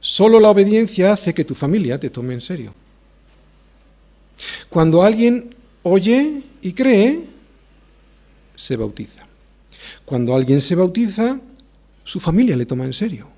[0.00, 2.72] Solo la obediencia hace que tu familia te tome en serio.
[4.68, 7.24] Cuando alguien oye y cree,
[8.58, 9.22] se bautiza.
[10.04, 11.40] Cuando alguien se bautiza,
[12.04, 13.28] su familia le toma en serio.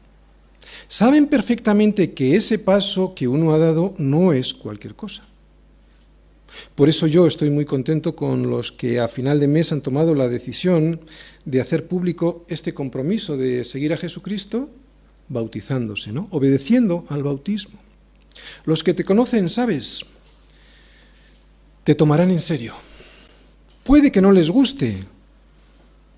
[0.88, 5.22] Saben perfectamente que ese paso que uno ha dado no es cualquier cosa.
[6.74, 10.14] Por eso yo estoy muy contento con los que a final de mes han tomado
[10.14, 11.00] la decisión
[11.44, 14.68] de hacer público este compromiso de seguir a Jesucristo
[15.28, 16.26] bautizándose, ¿no?
[16.30, 17.78] Obedeciendo al bautismo.
[18.64, 20.04] Los que te conocen, sabes,
[21.84, 22.74] te tomarán en serio.
[23.90, 25.02] Puede que no les guste,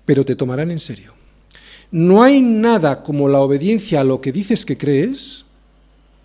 [0.05, 1.11] pero te tomarán en serio.
[1.89, 5.43] No hay nada como la obediencia a lo que dices que crees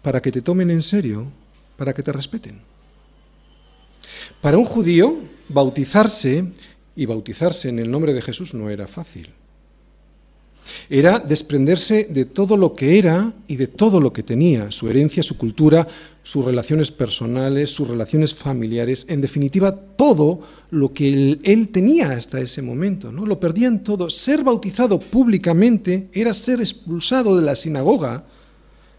[0.03, 1.25] para que te tomen en serio,
[1.79, 2.61] para que te respeten.
[4.43, 5.17] Para un judío,
[5.49, 6.45] bautizarse
[6.95, 9.31] y bautizarse en el nombre de Jesús no era fácil.
[10.91, 15.23] Era desprenderse de todo lo que era y de todo lo que tenía, su herencia,
[15.23, 15.87] su cultura,
[16.29, 21.09] sus relaciones personales, sus relaciones familiares, en definitiva, todo lo que
[21.43, 23.11] él, tenía hasta ese momento.
[23.11, 23.25] ¿no?
[23.25, 24.11] Lo perdían todo.
[24.11, 28.25] Ser bautizado públicamente era ser expulsado de la sinagoga,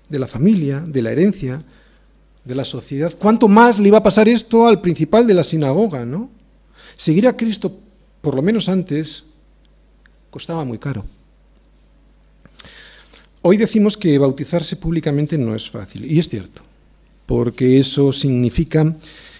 [0.09, 1.61] de la familia, de la herencia,
[2.45, 3.13] de la sociedad.
[3.19, 6.05] ¿Cuánto más le iba a pasar esto al principal de la sinagoga?
[6.05, 6.31] ¿no?
[6.95, 7.77] Seguir a Cristo,
[8.21, 9.25] por lo menos antes,
[10.31, 11.05] costaba muy caro.
[13.41, 16.61] Hoy decimos que bautizarse públicamente no es fácil, y es cierto,
[17.25, 18.97] porque eso significa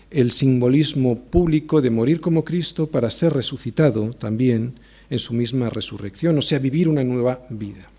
[0.09, 4.75] el simbolismo público de morir como Cristo para ser resucitado también
[5.09, 7.89] en su misma resurrección, o sea, vivir una nueva vida.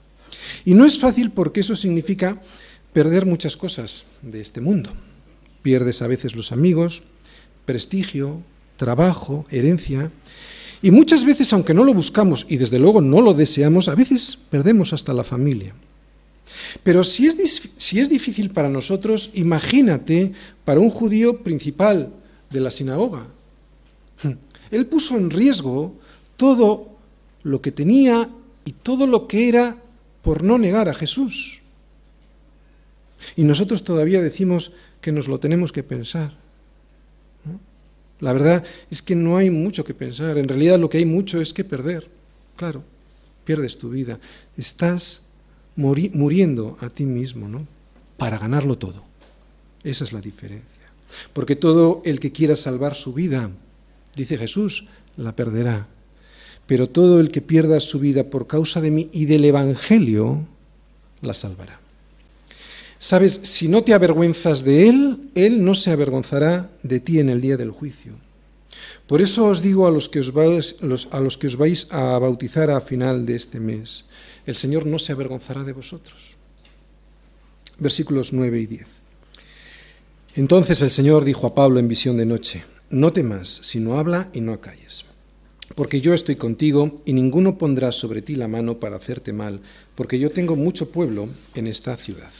[0.64, 2.40] Y no es fácil porque eso significa
[2.94, 4.88] perder muchas cosas de este mundo.
[5.60, 7.02] Pierdes a veces los amigos,
[7.66, 8.38] prestigio,
[8.78, 10.10] trabajo, herencia,
[10.80, 14.38] y muchas veces, aunque no lo buscamos y desde luego no lo deseamos, a veces
[14.48, 15.74] perdemos hasta la familia.
[16.82, 20.32] Pero si es, si es difícil para nosotros, imagínate
[20.64, 22.12] para un judío principal
[22.50, 23.26] de la sinagoga.
[24.70, 25.94] Él puso en riesgo
[26.36, 26.98] todo
[27.42, 28.28] lo que tenía
[28.64, 29.76] y todo lo que era
[30.22, 31.60] por no negar a Jesús.
[33.36, 36.32] Y nosotros todavía decimos que nos lo tenemos que pensar.
[38.20, 40.36] La verdad es que no hay mucho que pensar.
[40.36, 42.06] En realidad lo que hay mucho es que perder.
[42.56, 42.84] Claro,
[43.44, 44.18] pierdes tu vida.
[44.58, 45.22] Estás
[45.76, 47.66] muriendo a ti mismo, ¿no?
[48.16, 49.02] Para ganarlo todo.
[49.84, 50.66] Esa es la diferencia.
[51.32, 53.50] Porque todo el que quiera salvar su vida,
[54.14, 55.86] dice Jesús, la perderá.
[56.66, 60.46] Pero todo el que pierda su vida por causa de mí y del Evangelio,
[61.22, 61.80] la salvará.
[62.98, 67.40] Sabes, si no te avergüenzas de Él, Él no se avergonzará de ti en el
[67.40, 68.12] día del juicio.
[69.06, 72.18] Por eso os digo a los que os vais, a, los que os vais a
[72.18, 74.04] bautizar a final de este mes,
[74.50, 76.34] el Señor no se avergonzará de vosotros.
[77.78, 78.86] Versículos 9 y 10.
[80.34, 84.40] Entonces el Señor dijo a Pablo en visión de noche, no temas, sino habla y
[84.40, 85.04] no acalles.
[85.76, 89.60] Porque yo estoy contigo y ninguno pondrá sobre ti la mano para hacerte mal,
[89.94, 92.32] porque yo tengo mucho pueblo en esta ciudad.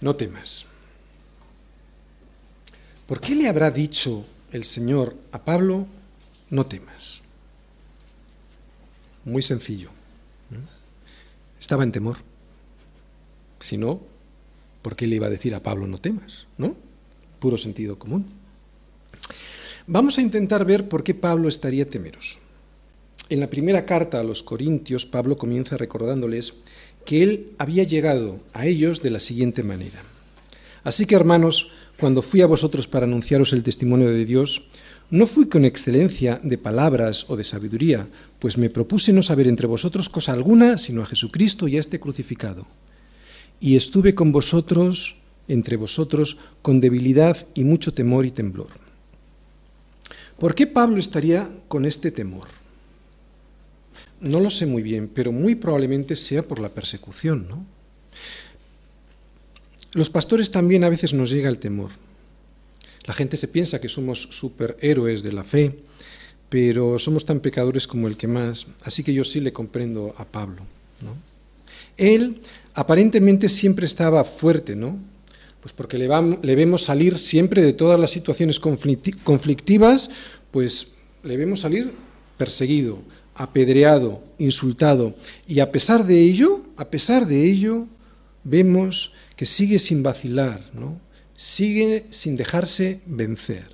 [0.00, 0.64] No temas.
[3.06, 5.86] ¿Por qué le habrá dicho el Señor a Pablo,
[6.48, 7.17] no temas?
[9.28, 9.90] Muy sencillo.
[11.60, 12.16] Estaba en temor.
[13.60, 14.00] Si no,
[14.80, 16.46] ¿por qué le iba a decir a Pablo no temas?
[16.56, 16.74] ¿No?
[17.38, 18.24] Puro sentido común.
[19.86, 22.38] Vamos a intentar ver por qué Pablo estaría temeroso.
[23.28, 26.54] En la primera carta a los Corintios, Pablo comienza recordándoles
[27.04, 30.02] que él había llegado a ellos de la siguiente manera.
[30.84, 34.68] Así que, hermanos, cuando fui a vosotros para anunciaros el testimonio de Dios,
[35.10, 38.06] no fui con excelencia de palabras o de sabiduría,
[38.38, 41.98] pues me propuse no saber entre vosotros cosa alguna, sino a Jesucristo y a este
[41.98, 42.66] crucificado.
[43.58, 45.16] Y estuve con vosotros,
[45.48, 48.68] entre vosotros, con debilidad y mucho temor y temblor.
[50.38, 52.46] ¿Por qué Pablo estaría con este temor?
[54.20, 57.64] No lo sé muy bien, pero muy probablemente sea por la persecución, ¿no?
[59.94, 61.90] Los pastores también a veces nos llega el temor.
[63.08, 65.78] La gente se piensa que somos superhéroes de la fe,
[66.50, 70.26] pero somos tan pecadores como el que más, así que yo sí le comprendo a
[70.26, 70.60] Pablo.
[71.96, 72.36] Él
[72.74, 74.98] aparentemente siempre estaba fuerte, ¿no?
[75.62, 80.10] Pues porque le, vemos salir siempre de todas las situaciones conflictivas,
[80.50, 80.92] pues
[81.24, 81.94] le vemos salir
[82.36, 82.98] perseguido,
[83.34, 85.14] apedreado, insultado,
[85.46, 87.86] y a pesar de ello, a pesar de ello,
[88.44, 91.07] vemos que sigue sin vacilar, ¿no?
[91.38, 93.70] Sigue sin dejarse vencer.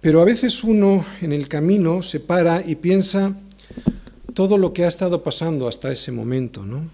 [0.00, 3.36] Pero a veces uno en el camino se para y piensa
[4.32, 6.90] todo lo que ha estado pasando hasta ese momento, ¿no?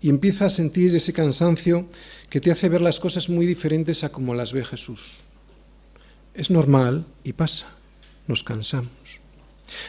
[0.00, 1.86] Y empieza a sentir ese cansancio
[2.30, 5.18] que te hace ver las cosas muy diferentes a como las ve Jesús.
[6.34, 7.66] Es normal y pasa,
[8.26, 8.90] nos cansamos.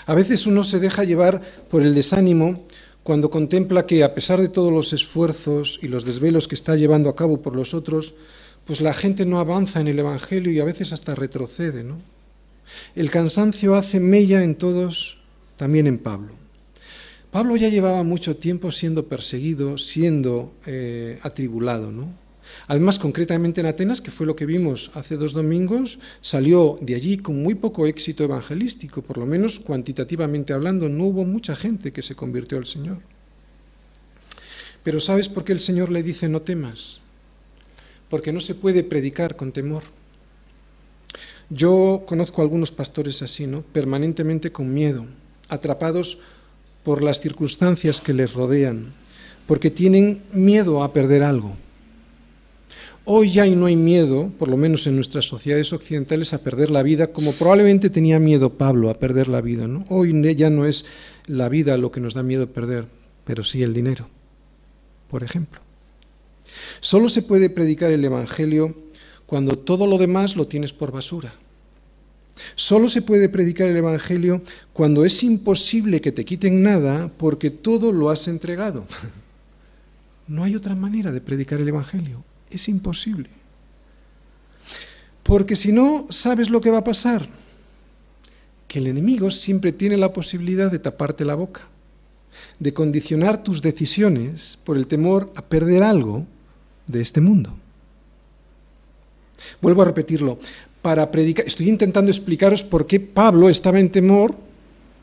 [0.06, 2.66] A veces uno se deja llevar por el desánimo
[3.04, 7.10] cuando contempla que a pesar de todos los esfuerzos y los desvelos que está llevando
[7.10, 8.16] a cabo por los otros,
[8.65, 11.84] pues la gente no avanza en el Evangelio y a veces hasta retrocede.
[11.84, 11.97] ¿no?
[12.95, 15.19] El cansancio hace mella en todos,
[15.58, 16.34] también en Pablo.
[17.32, 21.91] Pablo ya llevaba mucho tiempo siendo perseguido, siendo eh, atribulado.
[21.91, 22.08] ¿no?
[22.67, 27.17] Además, concretamente en Atenas, que fue lo que vimos hace dos domingos, salió de allí
[27.17, 32.02] con muy poco éxito evangelístico, por lo menos cuantitativamente hablando, no hubo mucha gente que
[32.02, 32.99] se convirtió al Señor.
[34.84, 36.99] Pero ¿sabes por qué el Señor le dice no temas?
[38.13, 39.82] Porque no se puede predicar con temor.
[41.49, 43.63] Yo conozco a algunos pastores así, ¿no?
[43.63, 45.08] Permanentemente con miedo.
[45.49, 46.19] atrapados
[46.84, 48.93] por las circunstancias que les rodean,
[49.47, 51.56] porque tienen miedo a perder algo.
[53.04, 56.84] Hoy ya no hay miedo, por lo menos en nuestras sociedades occidentales, a perder la
[56.84, 59.67] vida, como probablemente tenía miedo Pablo a perder la vida.
[59.67, 59.88] ¿no?
[59.89, 60.86] Hoy ya no es
[61.26, 62.86] la vida lo que nos da miedo perder,
[63.26, 64.08] pero sí el dinero,
[65.10, 65.63] por ejemplo.
[66.80, 68.76] Solo se puede predicar el Evangelio
[69.26, 71.34] cuando todo lo demás lo tienes por basura.
[72.56, 74.42] Solo se puede predicar el Evangelio
[74.74, 78.86] cuando es imposible que te quiten nada porque todo lo has entregado.
[80.28, 82.24] No hay otra manera de predicar el Evangelio.
[82.50, 83.30] Es imposible.
[85.24, 87.28] Porque si no, ¿sabes lo que va a pasar?
[88.68, 91.62] Que el enemigo siempre tiene la posibilidad de taparte la boca,
[92.60, 96.26] de condicionar tus decisiones por el temor a perder algo
[96.88, 97.54] de este mundo.
[99.62, 100.39] Vuelvo a repetirlo,
[100.82, 104.36] para predicar, estoy intentando explicaros por qué Pablo estaba en temor,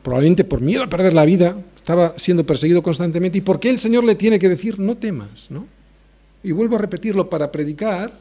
[0.03, 3.79] probablemente por miedo a perder la vida, estaba siendo perseguido constantemente, y por qué el
[3.79, 5.65] Señor le tiene que decir, no temas, ¿no?
[6.43, 8.13] Y vuelvo a repetirlo, para predicar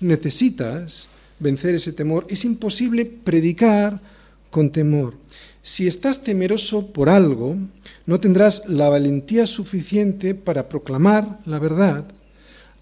[0.00, 2.26] necesitas vencer ese temor.
[2.28, 4.00] Es imposible predicar
[4.50, 5.14] con temor.
[5.62, 7.56] Si estás temeroso por algo,
[8.06, 12.04] no tendrás la valentía suficiente para proclamar la verdad.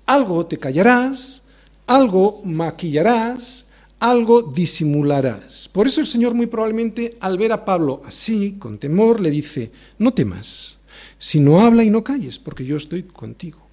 [0.06, 1.44] Algo te callarás,
[1.86, 3.66] algo maquillarás,
[3.98, 5.68] algo disimularás.
[5.68, 9.70] Por eso el Señor muy probablemente al ver a Pablo así, con temor, le dice,
[9.98, 10.76] no temas,
[11.18, 13.64] sino habla y no calles, porque yo estoy contigo.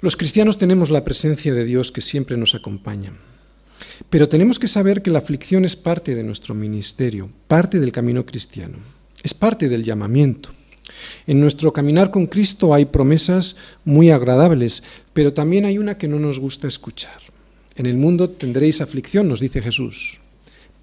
[0.00, 3.12] Los cristianos tenemos la presencia de Dios que siempre nos acompaña,
[4.08, 8.24] pero tenemos que saber que la aflicción es parte de nuestro ministerio, parte del camino
[8.24, 8.78] cristiano,
[9.22, 10.52] es parte del llamamiento.
[11.26, 16.18] En nuestro caminar con Cristo hay promesas muy agradables, pero también hay una que no
[16.18, 17.18] nos gusta escuchar.
[17.76, 20.18] En el mundo tendréis aflicción, nos dice Jesús.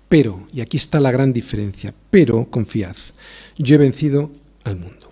[0.10, 2.96] Pero, y aquí está la gran diferencia, pero confiad,
[3.58, 4.32] yo he vencido
[4.64, 5.12] al mundo.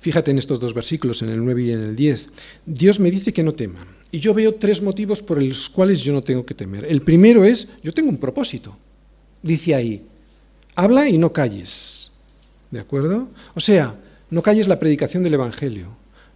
[0.00, 2.28] Fíjate en estos dos versículos, en el 9 y en el 10.
[2.64, 3.84] Dios me dice que no tema.
[4.12, 6.86] Y yo veo tres motivos por los cuales yo no tengo que temer.
[6.88, 8.76] El primero es, yo tengo un propósito.
[9.42, 10.06] Dice ahí,
[10.76, 12.05] habla y no calles.
[12.70, 13.28] ¿De acuerdo?
[13.54, 13.94] O sea,
[14.30, 15.88] no calles la predicación del Evangelio.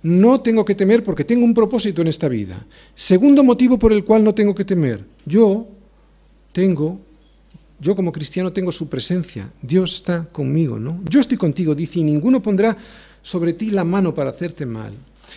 [0.03, 2.65] No tengo que temer porque tengo un propósito en esta vida.
[2.95, 5.05] Segundo motivo por el cual no tengo que temer.
[5.27, 5.67] Yo
[6.53, 7.01] tengo,
[7.79, 9.51] yo como cristiano tengo su presencia.
[9.61, 11.03] Dios está conmigo, ¿no?
[11.09, 12.77] Yo estoy contigo, dice, y ninguno pondrá
[13.21, 14.95] sobre ti la mano para hacerte mal.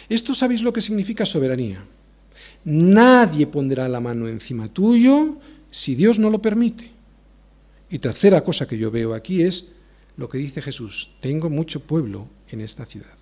[0.07, 1.83] Esto sabéis lo que significa soberanía.
[2.65, 5.37] Nadie pondrá la mano encima tuyo
[5.71, 6.89] si Dios no lo permite.
[7.89, 9.73] Y tercera cosa que yo veo aquí es
[10.17, 13.17] lo que dice Jesús, tengo mucho pueblo en esta ciudad.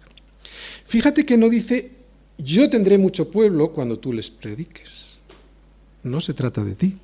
[0.85, 1.91] Fíjate que no dice,
[2.37, 5.17] yo tendré mucho pueblo cuando tú les prediques.
[6.03, 6.97] No se trata de ti.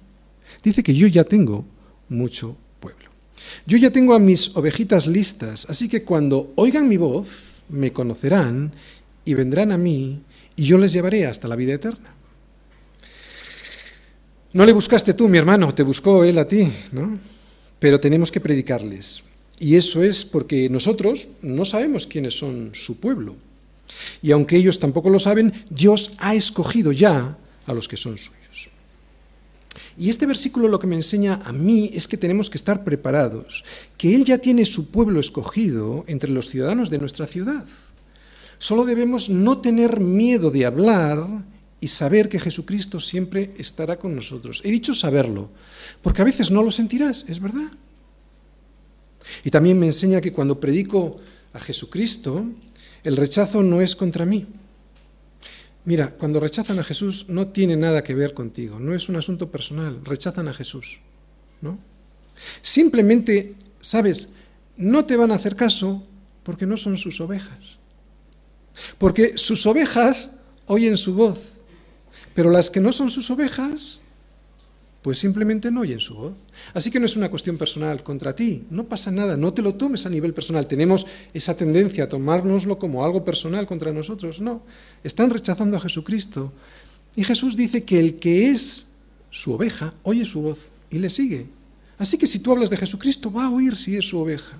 [0.64, 1.66] Dice que yo ya tengo
[2.10, 3.10] mucho pueblo.
[3.66, 7.28] Yo ya tengo a mis ovejitas listas, así que cuando oigan mi voz,
[7.70, 8.72] me conocerán
[9.26, 10.22] y vendrán a mí
[10.56, 12.14] y yo les llevaré hasta la vida eterna.
[14.54, 17.20] No le buscaste tú, mi hermano, te buscó él a ti, ¿no?
[17.80, 19.22] Pero tenemos que predicarles.
[19.60, 23.36] Y eso es porque nosotros no sabemos quiénes son su pueblo.
[24.22, 28.70] Y aunque ellos tampoco lo saben, Dios ha escogido ya a los que son suyos.
[29.98, 33.64] Y este versículo lo que me enseña a mí es que tenemos que estar preparados,
[33.98, 37.66] que Él ya tiene su pueblo escogido entre los ciudadanos de nuestra ciudad.
[38.60, 41.26] Solo debemos no tener miedo de hablar
[41.80, 44.62] y saber que Jesucristo siempre estará con nosotros.
[44.64, 45.50] He dicho saberlo,
[46.02, 47.72] porque a veces no lo sentirás, es verdad.
[49.44, 51.20] Y también me enseña que cuando predico
[51.54, 52.46] a Jesucristo,
[53.04, 54.46] el rechazo no es contra mí.
[55.86, 59.50] Mira, cuando rechazan a Jesús no tiene nada que ver contigo, no es un asunto
[59.50, 61.00] personal, rechazan a Jesús,
[61.62, 61.80] ¿no?
[62.62, 64.30] Simplemente, sabes,
[64.76, 66.04] no te van a hacer caso
[66.44, 67.78] porque no son sus ovejas.
[68.98, 70.32] Porque sus ovejas
[70.66, 71.40] oyen su voz,
[72.36, 74.02] pero las que no son sus ovejas
[75.08, 76.36] pues simplemente no oyen su voz.
[76.74, 79.76] Así que no es una cuestión personal contra ti, no pasa nada, no te lo
[79.76, 80.68] tomes a nivel personal.
[80.68, 84.42] Tenemos esa tendencia a tomárnoslo como algo personal contra nosotros.
[84.42, 84.64] No,
[85.06, 86.52] están rechazando a Jesucristo.
[87.16, 88.88] Y Jesús dice que el que es
[89.32, 91.46] su oveja oye su voz y le sigue.
[91.98, 94.58] Así que si tú hablas de Jesucristo, va a oír si es su oveja.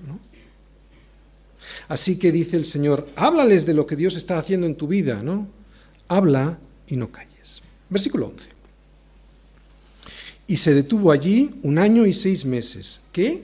[1.88, 5.22] Así que dice el Señor, háblales de lo que Dios está haciendo en tu vida,
[5.22, 5.46] ¿no?
[6.08, 6.56] Habla
[6.86, 7.60] y no calles.
[7.90, 8.57] Versículo 11
[10.48, 13.02] y se detuvo allí un año y seis meses.
[13.12, 13.42] ¿Qué?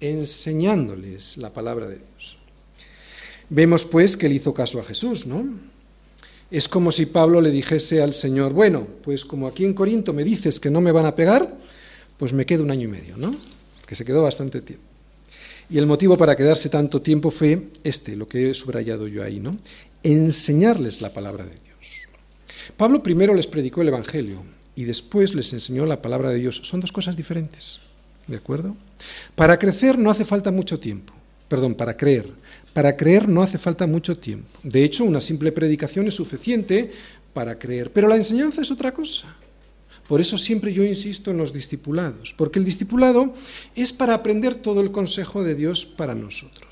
[0.00, 2.36] Enseñándoles la palabra de Dios.
[3.48, 5.44] Vemos pues que él hizo caso a Jesús, ¿no?
[6.50, 10.24] Es como si Pablo le dijese al Señor, bueno, pues como aquí en Corinto me
[10.24, 11.56] dices que no me van a pegar,
[12.18, 13.34] pues me quedo un año y medio, ¿no?
[13.86, 14.84] Que se quedó bastante tiempo.
[15.70, 19.40] Y el motivo para quedarse tanto tiempo fue este, lo que he subrayado yo ahí,
[19.40, 19.56] ¿no?
[20.02, 22.06] Enseñarles la palabra de Dios.
[22.76, 24.42] Pablo primero les predicó el Evangelio
[24.74, 26.60] y después les enseñó la palabra de Dios.
[26.64, 27.80] Son dos cosas diferentes,
[28.26, 28.76] ¿de acuerdo?
[29.34, 31.12] Para crecer no hace falta mucho tiempo.
[31.48, 32.30] Perdón, para creer.
[32.72, 34.48] Para creer no hace falta mucho tiempo.
[34.62, 36.90] De hecho, una simple predicación es suficiente
[37.34, 37.92] para creer.
[37.92, 39.36] Pero la enseñanza es otra cosa.
[40.08, 43.32] Por eso siempre yo insisto en los discipulados, porque el discipulado
[43.74, 46.71] es para aprender todo el consejo de Dios para nosotros.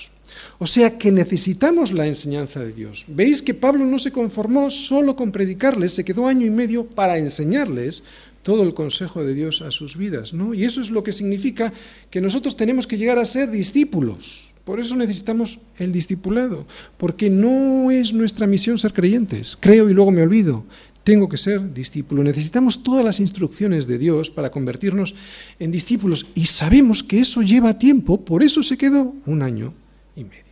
[0.63, 3.07] O sea que necesitamos la enseñanza de Dios.
[3.09, 7.17] Veis que Pablo no se conformó solo con predicarles, se quedó año y medio para
[7.17, 8.03] enseñarles
[8.43, 10.53] todo el consejo de Dios a sus vidas, ¿no?
[10.53, 11.73] Y eso es lo que significa
[12.11, 14.53] que nosotros tenemos que llegar a ser discípulos.
[14.65, 16.67] Por eso necesitamos el discipulado,
[16.99, 19.57] porque no es nuestra misión ser creyentes.
[19.59, 20.65] Creo y luego me olvido
[21.05, 22.23] tengo que ser discípulo.
[22.23, 25.15] Necesitamos todas las instrucciones de Dios para convertirnos
[25.59, 29.73] en discípulos y sabemos que eso lleva tiempo, por eso se quedó un año
[30.15, 30.50] y medio.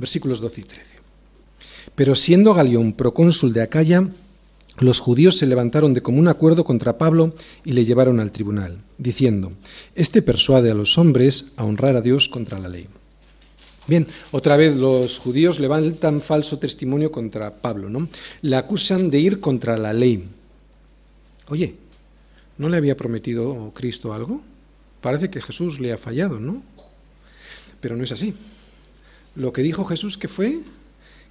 [0.00, 0.86] Versículos 12 y 13.
[1.94, 4.08] Pero siendo Galión procónsul de Acaya,
[4.78, 7.34] los judíos se levantaron de común acuerdo contra Pablo
[7.66, 9.52] y le llevaron al tribunal, diciendo,
[9.94, 12.86] Este persuade a los hombres a honrar a Dios contra la ley.
[13.86, 18.08] Bien, otra vez los judíos levantan falso testimonio contra Pablo, ¿no?
[18.40, 20.24] Le acusan de ir contra la ley.
[21.48, 21.74] Oye,
[22.56, 24.40] ¿no le había prometido Cristo algo?
[25.02, 26.62] Parece que Jesús le ha fallado, ¿no?
[27.82, 28.32] Pero no es así.
[29.34, 30.60] Lo que dijo Jesús que fue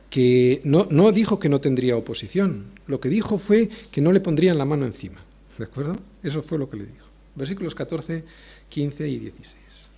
[0.10, 4.20] que no, no dijo que no tendría oposición, lo que dijo fue que no le
[4.20, 5.20] pondrían la mano encima.
[5.58, 5.97] ¿De acuerdo?
[6.24, 7.06] Eso fue lo que le dijo.
[7.36, 8.24] Versículos 14,
[8.70, 9.89] 15 y 16.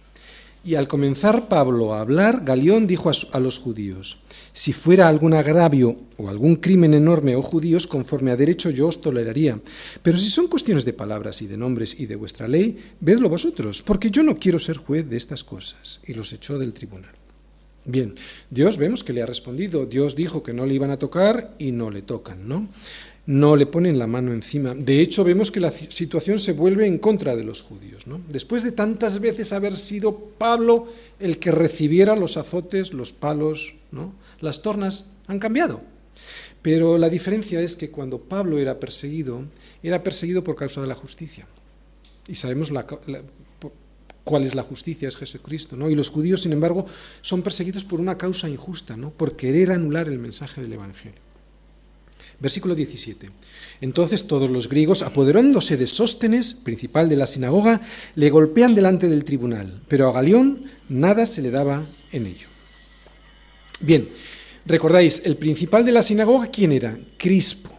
[0.64, 4.20] Y al comenzar Pablo a hablar, Galión dijo a, los judíos,
[4.54, 9.02] si fuera algún agravio o algún crimen enorme, oh judíos, conforme a derecho yo os
[9.02, 9.60] toleraría.
[10.04, 13.82] Pero si son cuestiones de palabras y de nombres y de vuestra ley, vedlo vosotros,
[13.82, 16.00] porque yo no quiero ser juez de estas cosas.
[16.06, 17.21] Y los echó del tribunal.
[17.86, 18.14] Bien,
[18.50, 19.86] Dios vemos que le ha respondido.
[19.86, 22.68] Dios dijo que no le iban a tocar y no le tocan, ¿no?
[23.26, 24.74] no le ponen la mano encima.
[24.74, 28.08] De hecho, vemos que la situación se vuelve en contra de los judíos.
[28.08, 28.20] ¿no?
[28.30, 30.88] Después de tantas veces haber sido Pablo
[31.20, 34.14] el que recibiera los azotes, los palos, ¿no?
[34.40, 35.82] las tornas han cambiado.
[36.62, 39.44] Pero la diferencia es que cuando Pablo era perseguido,
[39.82, 41.48] era perseguido por causa de la justicia.
[42.28, 42.72] Y sabemos
[44.24, 45.76] cuál es la justicia, es Jesucristo.
[45.76, 45.90] ¿no?
[45.90, 46.86] Y los judíos, sin embargo,
[47.22, 49.12] son perseguidos por una causa injusta, ¿no?
[49.12, 51.20] por querer anular el mensaje del Evangelio.
[52.40, 53.30] Versículo 17.
[53.82, 57.82] Entonces todos los griegos, apoderándose de Sóstenes, principal de la sinagoga,
[58.16, 62.48] le golpean delante del tribunal, pero a Galión nada se le daba en ello.
[63.80, 64.10] Bien,
[64.66, 66.98] recordáis, el principal de la sinagoga, ¿quién era?
[67.18, 67.71] Crispo.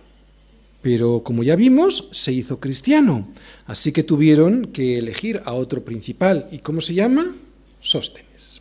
[0.82, 3.28] Pero como ya vimos, se hizo cristiano,
[3.66, 6.48] así que tuvieron que elegir a otro principal.
[6.50, 7.36] ¿Y cómo se llama?
[7.80, 8.60] Sóstenes.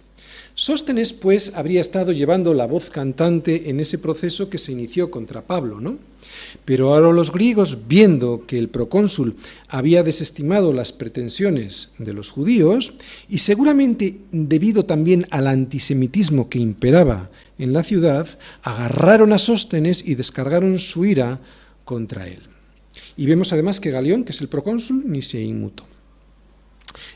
[0.54, 5.42] Sóstenes, pues, habría estado llevando la voz cantante en ese proceso que se inició contra
[5.42, 5.98] Pablo, ¿no?
[6.66, 9.36] Pero ahora los griegos, viendo que el procónsul
[9.68, 12.94] había desestimado las pretensiones de los judíos,
[13.30, 18.28] y seguramente debido también al antisemitismo que imperaba en la ciudad,
[18.62, 21.40] agarraron a Sóstenes y descargaron su ira
[21.86, 22.42] contra él.
[23.18, 25.86] Y vemos además que Galeón, que es el procónsul, ni se inmutó.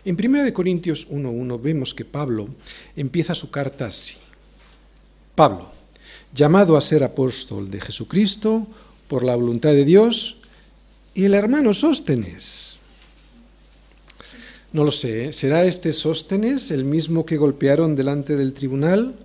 [0.03, 2.47] En 1 Corintios 1.1 vemos que Pablo
[2.95, 4.17] empieza su carta así.
[5.33, 5.71] Pablo,
[6.33, 8.67] llamado a ser apóstol de Jesucristo
[9.07, 10.37] por la voluntad de Dios,
[11.15, 12.75] y el hermano Sóstenes.
[14.73, 15.33] No lo sé, ¿eh?
[15.33, 19.15] ¿será este Sóstenes el mismo que golpearon delante del tribunal?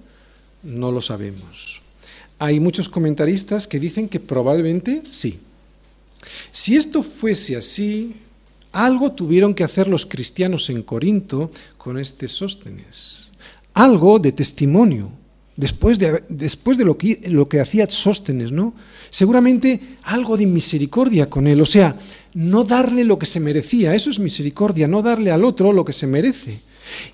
[0.63, 1.80] No lo sabemos.
[2.41, 5.39] Hay muchos comentaristas que dicen que probablemente sí.
[6.51, 8.17] Si esto fuese así,
[8.73, 13.31] algo tuvieron que hacer los cristianos en Corinto con este Sóstenes.
[13.75, 15.11] Algo de testimonio,
[15.55, 18.73] después de, después de lo, que, lo que hacía Sóstenes, ¿no?
[19.11, 21.99] Seguramente algo de misericordia con él, o sea,
[22.33, 25.93] no darle lo que se merecía, eso es misericordia, no darle al otro lo que
[25.93, 26.63] se merece.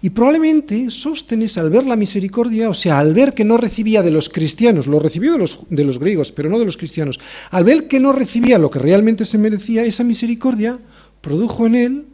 [0.03, 4.11] Y probablemente Sóstenes, al ver la misericordia, o sea, al ver que no recibía de
[4.11, 7.19] los cristianos, lo recibió de los, de los griegos, pero no de los cristianos,
[7.51, 10.79] al ver que no recibía lo que realmente se merecía, esa misericordia,
[11.21, 12.05] produjo en él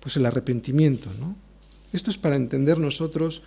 [0.00, 1.34] pues el arrepentimiento, ¿no?
[1.92, 3.42] Esto es para entender nosotros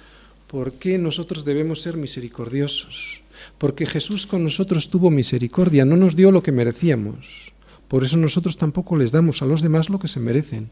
[0.48, 3.22] por qué nosotros debemos ser misericordiosos.
[3.58, 7.51] Porque Jesús con nosotros tuvo misericordia, no nos dio lo que merecíamos.
[7.92, 10.70] Por eso nosotros tampoco les damos a los demás lo que se merecen.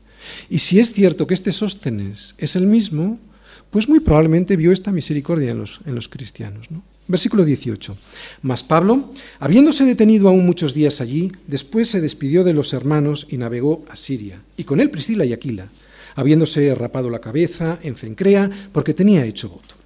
[0.49, 3.19] Y si es cierto que este Sóstenes es el mismo,
[3.71, 6.71] pues muy probablemente vio esta misericordia en los, en los cristianos.
[6.71, 6.81] ¿no?
[7.09, 7.97] Versículo 18.
[8.41, 9.11] Mas Pablo,
[9.41, 13.97] habiéndose detenido aún muchos días allí, después se despidió de los hermanos y navegó a
[13.97, 15.67] Siria, y con él Priscila y Aquila.
[16.15, 19.78] habiéndose rapado la cabeza en Cencrea, porque tenía hecho voto.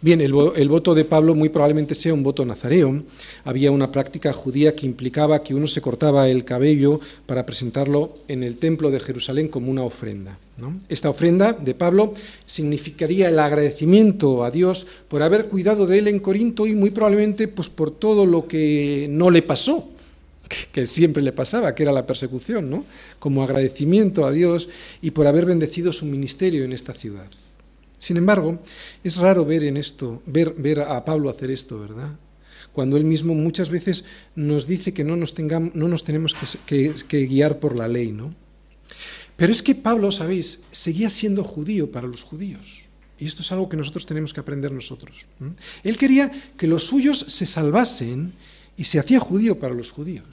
[0.00, 0.32] Bien, el,
[0.68, 3.02] voto de Pablo muy probablemente sea un voto nazareo.
[3.44, 8.42] Había una práctica judía que implicaba que uno se cortaba el cabello para presentarlo en
[8.42, 10.38] el templo de Jerusalén como una ofrenda.
[10.88, 12.14] Esta ofrenda de Pablo
[12.46, 17.48] significaría el agradecimiento a Dios por haber cuidado de él en Corinto y muy probablemente
[17.48, 19.88] pues, por todo lo que no le pasó,
[20.70, 22.84] que siempre le pasaba, que era la persecución, ¿no?
[23.18, 24.68] como agradecimiento a Dios
[25.00, 27.26] y por haber bendecido su ministerio en esta ciudad.
[28.02, 28.58] Sin embargo,
[29.04, 32.10] es raro ver en esto, ver, a Pablo hacer esto, ¿verdad?
[32.72, 34.02] Cuando él mismo muchas veces
[34.34, 36.34] nos dice que no nos, tengamos, no nos tenemos
[36.66, 38.34] que, guiar por la ley, ¿no?
[39.36, 42.82] Pero es que Pablo, sabéis, seguía siendo judío para los judíos.
[43.20, 45.24] Y esto es algo que nosotros tenemos que aprender nosotros.
[45.84, 48.32] Él quería que los suyos se salvasen
[48.76, 50.26] y se hacía judío para los judíos.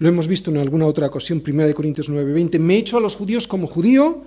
[0.00, 3.14] Lo hemos visto en alguna otra ocasión, 1 Corintios 9:20, me he hecho a los
[3.14, 4.24] judíos como judío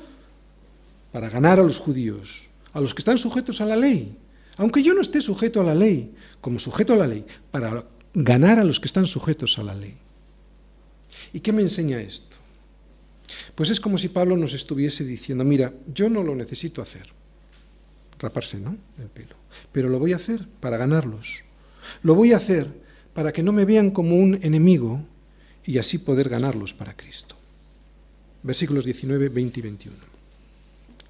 [1.11, 4.15] para ganar a los judíos a los que están sujetos a la ley,
[4.57, 8.59] aunque yo no esté sujeto a la ley, como sujeto a la ley, para ganar
[8.59, 9.95] a los que están sujetos a la ley.
[11.33, 12.37] ¿Y qué me enseña esto?
[13.55, 17.07] Pues es como si Pablo nos estuviese diciendo, mira, yo no lo necesito hacer,
[18.19, 18.75] raparse, ¿no?
[18.99, 19.35] El pelo,
[19.71, 21.41] pero lo voy a hacer para ganarlos.
[22.03, 22.67] Lo voy a hacer
[23.13, 25.01] para que no me vean como un enemigo
[25.65, 27.35] y así poder ganarlos para Cristo.
[28.43, 29.97] Versículos 19, 20 y 21.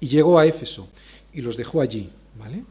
[0.00, 0.88] Y llegó a Éfeso
[1.34, 2.62] y los dejó allí, ¿vale?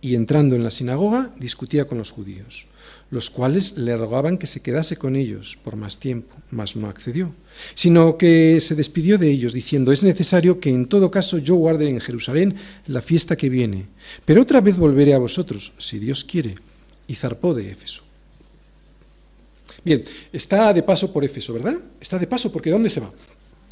[0.00, 2.66] Y entrando en la sinagoga discutía con los judíos,
[3.10, 7.32] los cuales le rogaban que se quedase con ellos por más tiempo, mas no accedió,
[7.74, 11.88] sino que se despidió de ellos diciendo, es necesario que en todo caso yo guarde
[11.88, 12.56] en Jerusalén
[12.86, 13.86] la fiesta que viene,
[14.24, 16.56] pero otra vez volveré a vosotros, si Dios quiere,
[17.08, 18.02] y zarpó de Éfeso.
[19.84, 21.76] Bien, está de paso por Éfeso, ¿verdad?
[22.00, 23.10] Está de paso porque ¿dónde se va?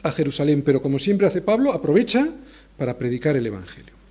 [0.05, 2.29] A Jerusalén, pero como siempre hace Pablo, aprovecha
[2.77, 4.04] para predicar el Evangelio.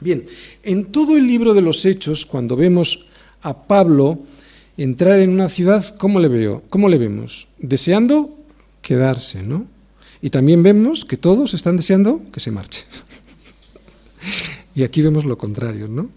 [0.00, 0.26] Bien,
[0.62, 3.06] en todo el libro de los Hechos, cuando vemos
[3.42, 4.20] a Pablo
[4.76, 6.62] entrar en una ciudad, ¿cómo le veo?
[6.70, 7.48] ¿Cómo le vemos?
[7.58, 8.36] Deseando
[8.80, 9.66] quedarse, ¿no?
[10.22, 12.84] Y también vemos que todos están deseando que se marche.
[14.74, 16.10] y aquí vemos lo contrario, ¿no?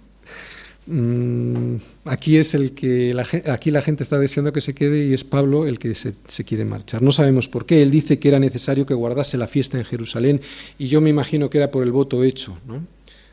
[0.87, 1.75] Mm,
[2.05, 5.23] aquí es el que la, aquí la gente está deseando que se quede y es
[5.23, 7.01] Pablo el que se, se, quiere marchar.
[7.01, 7.81] No sabemos por qué.
[7.81, 10.41] Él dice que era necesario que guardase la fiesta en Jerusalén
[10.77, 12.81] y yo me imagino que era por el voto hecho, ¿no?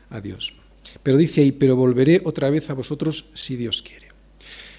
[0.09, 0.53] A Dios.
[1.03, 4.07] Pero dice ahí, pero volveré otra vez a vosotros si Dios quiere.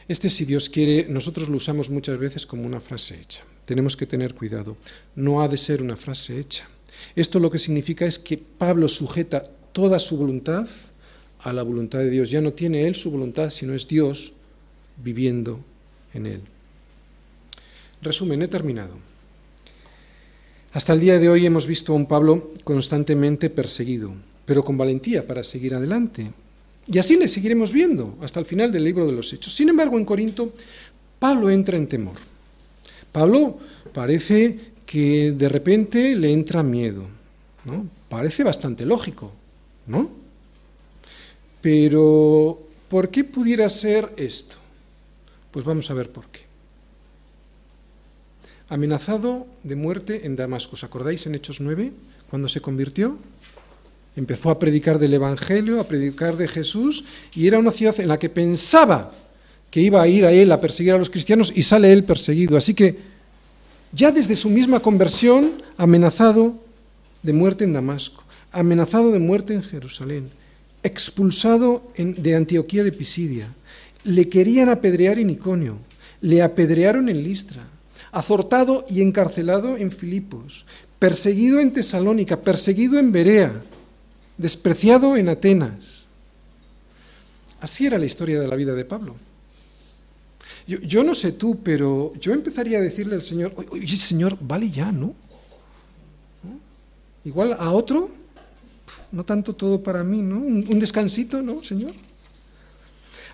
[0.08, 3.44] Este si Dios quiere, nosotros lo usamos muchas veces como una frase hecha.
[3.64, 4.76] Tenemos que tener cuidado.
[5.14, 6.66] No ha de ser una frase hecha.
[7.14, 10.66] Esto lo que significa es que Pablo sujeta toda su voluntad
[11.38, 12.30] a la voluntad de Dios.
[12.30, 14.32] Ya no tiene él su voluntad, sino es Dios
[14.96, 15.60] viviendo
[16.12, 16.40] en él.
[18.02, 18.94] Resumen, he terminado.
[20.72, 24.12] Hasta el día de hoy hemos visto a un Pablo constantemente perseguido,
[24.50, 26.26] pero con valentía para seguir adelante.
[26.88, 29.54] Y así le seguiremos viendo hasta el final del libro de los Hechos.
[29.54, 30.52] Sin embargo, en Corinto,
[31.20, 32.16] Pablo entra en temor.
[33.12, 33.60] Pablo
[33.94, 37.06] parece que de repente le entra miedo.
[37.64, 37.86] ¿no?
[38.08, 39.30] Parece bastante lógico,
[39.86, 40.10] ¿no?
[41.60, 44.56] Pero, ¿por qué pudiera ser esto?
[45.52, 46.40] Pues vamos a ver por qué.
[48.68, 51.92] Amenazado de muerte en Damasco, ¿os acordáis en Hechos 9,
[52.28, 53.16] cuando se convirtió?
[54.16, 57.04] Empezó a predicar del Evangelio, a predicar de Jesús,
[57.34, 59.12] y era una ciudad en la que pensaba
[59.70, 62.56] que iba a ir a él a perseguir a los cristianos y sale él perseguido.
[62.56, 62.98] Así que
[63.92, 66.54] ya desde su misma conversión, amenazado
[67.22, 70.28] de muerte en Damasco, amenazado de muerte en Jerusalén,
[70.82, 73.48] expulsado de Antioquía de Pisidia,
[74.04, 75.76] le querían apedrear en Iconio,
[76.20, 77.62] le apedrearon en Listra,
[78.12, 80.66] azortado y encarcelado en Filipos,
[80.98, 83.52] perseguido en Tesalónica, perseguido en Berea,
[84.40, 86.06] despreciado en Atenas.
[87.60, 89.14] Así era la historia de la vida de Pablo.
[90.66, 94.92] Yo, no sé tú, pero yo empezaría a decirle al Señor, oye Señor, vale ya,
[94.92, 95.14] ¿no?
[97.24, 98.08] Igual a otro,
[99.12, 100.38] no tanto todo para mí, ¿no?
[100.38, 101.92] Un, un descansito, ¿no, Señor?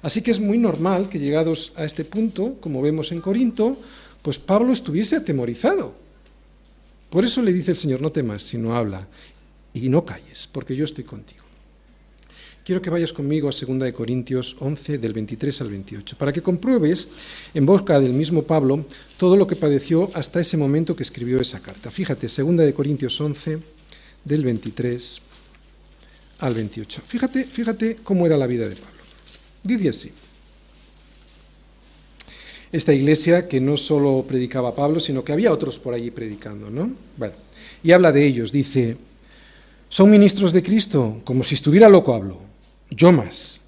[0.03, 3.77] Así que es muy normal que llegados a este punto, como vemos en Corinto,
[4.23, 5.95] pues Pablo estuviese atemorizado.
[7.11, 9.07] Por eso le dice el Señor, no temas, sino habla
[9.85, 11.45] y no calles, porque yo estoy contigo.
[12.65, 17.09] Quiero que vayas conmigo a 2 Corintios 11, del 23 al 28, para que compruebes
[17.55, 18.85] en boca del mismo Pablo
[19.19, 21.93] todo lo que padeció hasta ese momento que escribió esa carta.
[21.93, 23.59] Fíjate, 2 Corintios 11,
[24.25, 25.21] del 23
[26.41, 27.03] al 28.
[27.07, 29.03] Fíjate, fíjate cómo era la vida de Pablo.
[29.63, 30.11] Dice así.
[32.73, 36.93] Esta iglesia que no solo predicaba Pablo, sino que había otros por allí predicando, ¿no?
[37.17, 37.35] Bueno,
[37.85, 38.51] y habla de ellos.
[38.51, 38.97] Dice,
[39.89, 42.41] son ministros de Cristo, como si estuviera loco hablo,
[42.91, 43.61] yo más,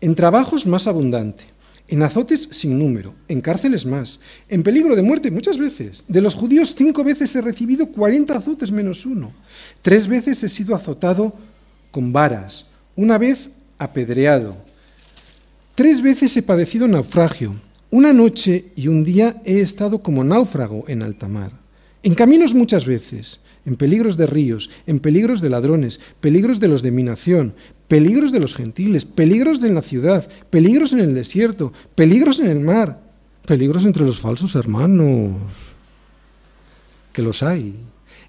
[0.00, 1.44] en trabajos más abundante,
[1.88, 6.04] en azotes sin número, en cárceles más, en peligro de muerte muchas veces.
[6.06, 9.32] De los judíos cinco veces he recibido cuarenta azotes menos uno.
[9.80, 11.34] Tres veces he sido azotado
[11.90, 13.48] con varas, una vez
[13.78, 14.56] apedreado.
[15.74, 17.54] Tres veces he padecido naufragio.
[17.90, 21.52] Una noche y un día he estado como náufrago en alta mar.
[22.02, 26.82] En caminos muchas veces, en peligros de ríos, en peligros de ladrones, peligros de los
[26.82, 27.54] de mi nación,
[27.88, 32.60] peligros de los gentiles, peligros de la ciudad, peligros en el desierto, peligros en el
[32.60, 33.00] mar,
[33.46, 35.34] peligros entre los falsos hermanos,
[37.12, 37.74] que los hay,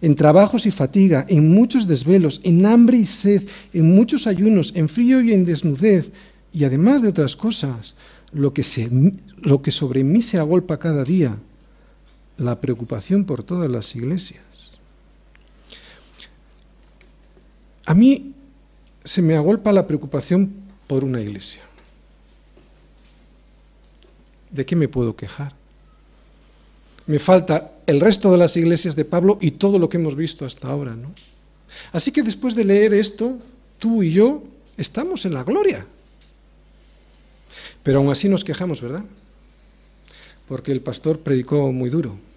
[0.01, 3.43] en trabajos y fatiga, en muchos desvelos, en hambre y sed,
[3.73, 6.11] en muchos ayunos, en frío y en desnudez,
[6.53, 7.95] y además de otras cosas,
[8.31, 8.89] lo que, se,
[9.41, 11.37] lo que sobre mí se agolpa cada día,
[12.39, 14.43] la preocupación por todas las iglesias.
[17.85, 18.33] A mí
[19.03, 20.51] se me agolpa la preocupación
[20.87, 21.61] por una iglesia.
[24.51, 25.53] ¿De qué me puedo quejar?
[27.07, 30.45] Me falta el resto de las iglesias de Pablo y todo lo que hemos visto
[30.45, 31.11] hasta ahora, ¿no?
[31.91, 33.39] Así que después de leer esto,
[33.79, 34.43] tú y yo
[34.77, 35.85] estamos en la gloria.
[37.83, 39.03] Pero aún así nos quejamos, ¿verdad?
[40.47, 42.28] Porque el pastor predicó muy duro.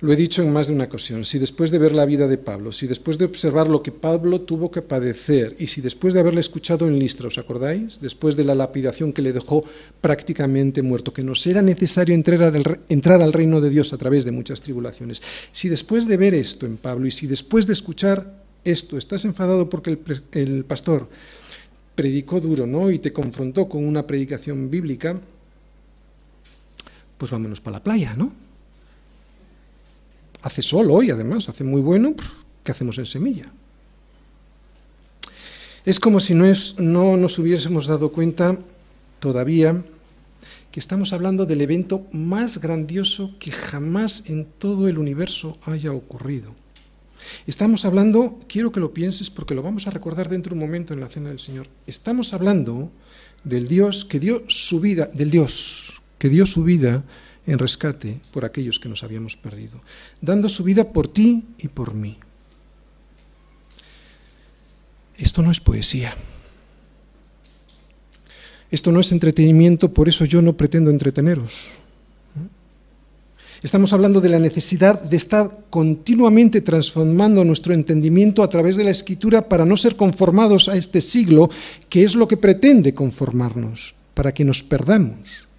[0.00, 2.38] Lo he dicho en más de una ocasión, si después de ver la vida de
[2.38, 6.20] Pablo, si después de observar lo que Pablo tuvo que padecer y si después de
[6.20, 8.00] haberle escuchado en Listra, ¿os acordáis?
[8.00, 9.62] Después de la lapidación que le dejó
[10.00, 14.24] prácticamente muerto, que nos era necesario entrar al, entrar al reino de Dios a través
[14.24, 15.20] de muchas tribulaciones,
[15.52, 19.68] si después de ver esto en Pablo y si después de escuchar esto estás enfadado
[19.68, 21.08] porque el, el pastor
[21.94, 22.90] predicó duro, ¿no?
[22.90, 25.20] Y te confrontó con una predicación bíblica,
[27.18, 28.49] pues vámonos para la playa, ¿no?
[30.42, 33.50] Hace sol hoy, además, hace muy bueno, pues, ¿qué hacemos en semilla?
[35.84, 36.46] Es como si no,
[36.78, 38.58] no nos hubiésemos dado cuenta
[39.18, 39.82] todavía
[40.70, 46.52] que estamos hablando del evento más grandioso que jamás en todo el universo haya ocurrido.
[47.46, 50.94] Estamos hablando, quiero que lo pienses porque lo vamos a recordar dentro de un momento
[50.94, 51.66] en la cena del Señor.
[51.86, 52.90] Estamos hablando
[53.44, 57.02] del Dios que dio su vida, del Dios que dio su vida
[57.46, 59.80] en rescate por aquellos que nos habíamos perdido,
[60.20, 62.18] dando su vida por ti y por mí.
[65.18, 66.14] Esto no es poesía.
[68.70, 71.66] Esto no es entretenimiento, por eso yo no pretendo entreteneros.
[73.62, 78.90] Estamos hablando de la necesidad de estar continuamente transformando nuestro entendimiento a través de la
[78.90, 81.50] escritura para no ser conformados a este siglo,
[81.90, 85.49] que es lo que pretende conformarnos, para que nos perdamos.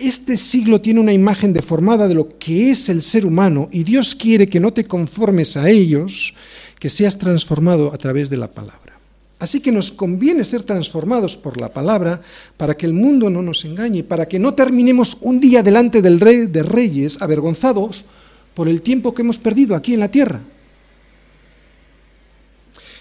[0.00, 4.14] Este siglo tiene una imagen deformada de lo que es el ser humano y Dios
[4.14, 6.34] quiere que no te conformes a ellos,
[6.78, 8.98] que seas transformado a través de la palabra.
[9.38, 12.22] Así que nos conviene ser transformados por la palabra
[12.56, 16.18] para que el mundo no nos engañe, para que no terminemos un día delante del
[16.18, 18.06] rey de reyes avergonzados
[18.54, 20.40] por el tiempo que hemos perdido aquí en la tierra.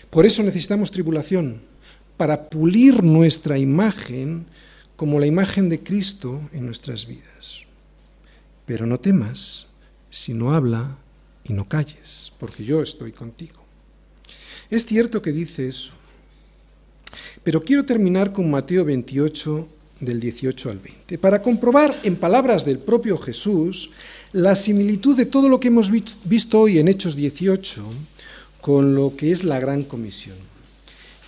[0.10, 1.62] Por eso necesitamos tribulación,
[2.18, 4.47] para pulir nuestra imagen
[5.00, 7.62] como la imagen de Cristo en nuestras vidas.
[8.66, 9.68] Pero no temas,
[10.10, 10.97] sino habla
[11.45, 13.64] y no calles, porque yo estoy contigo.
[14.70, 15.93] Es cierto que dice eso,
[17.43, 19.70] pero quiero terminar con Mateo 28,
[20.02, 23.91] del 18 al 20, para comprobar en palabras del propio Jesús
[24.34, 25.89] la similitud de todo lo que hemos
[26.26, 27.86] visto hoy en Hechos 18
[28.60, 30.49] con lo que es la gran comisión.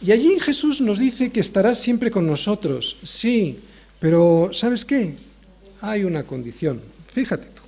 [0.03, 3.59] Y allí Jesús nos dice que estará siempre con nosotros, sí,
[3.99, 5.15] pero ¿sabes qué?
[5.81, 6.81] Hay una condición,
[7.13, 7.61] fíjate tú.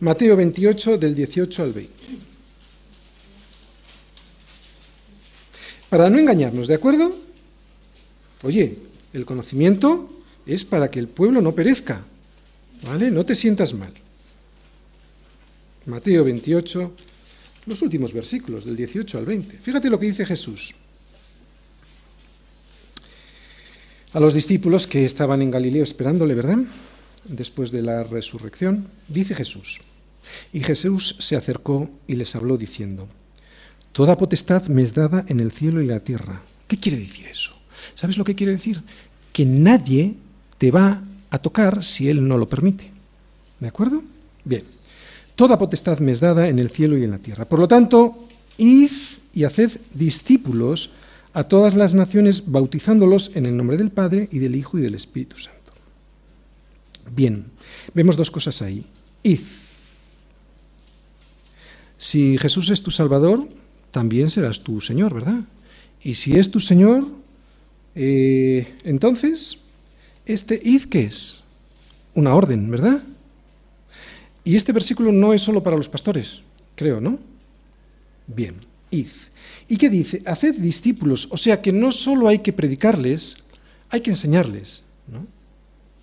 [0.00, 1.92] Mateo 28 del 18 al 20.
[5.88, 7.16] Para no engañarnos, ¿de acuerdo?
[8.42, 8.78] Oye,
[9.12, 10.08] el conocimiento
[10.46, 12.04] es para que el pueblo no perezca,
[12.86, 13.10] ¿vale?
[13.10, 13.92] No te sientas mal.
[15.86, 16.92] Mateo 28,
[17.66, 19.58] los últimos versículos, del 18 al 20.
[19.58, 20.74] Fíjate lo que dice Jesús.
[24.14, 26.58] A los discípulos que estaban en Galileo esperándole, ¿verdad?
[27.24, 29.80] Después de la resurrección, dice Jesús.
[30.52, 33.08] Y Jesús se acercó y les habló diciendo,
[33.90, 36.42] Toda potestad me es dada en el cielo y la tierra.
[36.68, 37.54] ¿Qué quiere decir eso?
[37.96, 38.82] ¿Sabes lo que quiere decir?
[39.32, 40.14] Que nadie
[40.58, 42.92] te va a tocar si Él no lo permite.
[43.58, 44.00] ¿De acuerdo?
[44.44, 44.62] Bien.
[45.34, 47.46] Toda potestad me es dada en el cielo y en la tierra.
[47.46, 48.92] Por lo tanto, id
[49.32, 50.92] y haced discípulos
[51.34, 54.94] a todas las naciones, bautizándolos en el nombre del Padre y del Hijo y del
[54.94, 55.72] Espíritu Santo.
[57.10, 57.44] Bien,
[57.92, 58.86] vemos dos cosas ahí.
[59.24, 59.40] Id.
[61.98, 63.48] Si Jesús es tu Salvador,
[63.90, 65.40] también serás tu Señor, ¿verdad?
[66.02, 67.04] Y si es tu Señor,
[67.96, 69.58] eh, entonces,
[70.26, 71.42] este id, ¿qué es?
[72.14, 73.02] Una orden, ¿verdad?
[74.44, 76.42] Y este versículo no es solo para los pastores,
[76.76, 77.18] creo, ¿no?
[78.26, 78.54] Bien,
[78.90, 79.08] id.
[79.68, 80.22] ¿Y qué dice?
[80.26, 83.36] Haced discípulos, o sea que no solo hay que predicarles,
[83.90, 84.82] hay que enseñarles.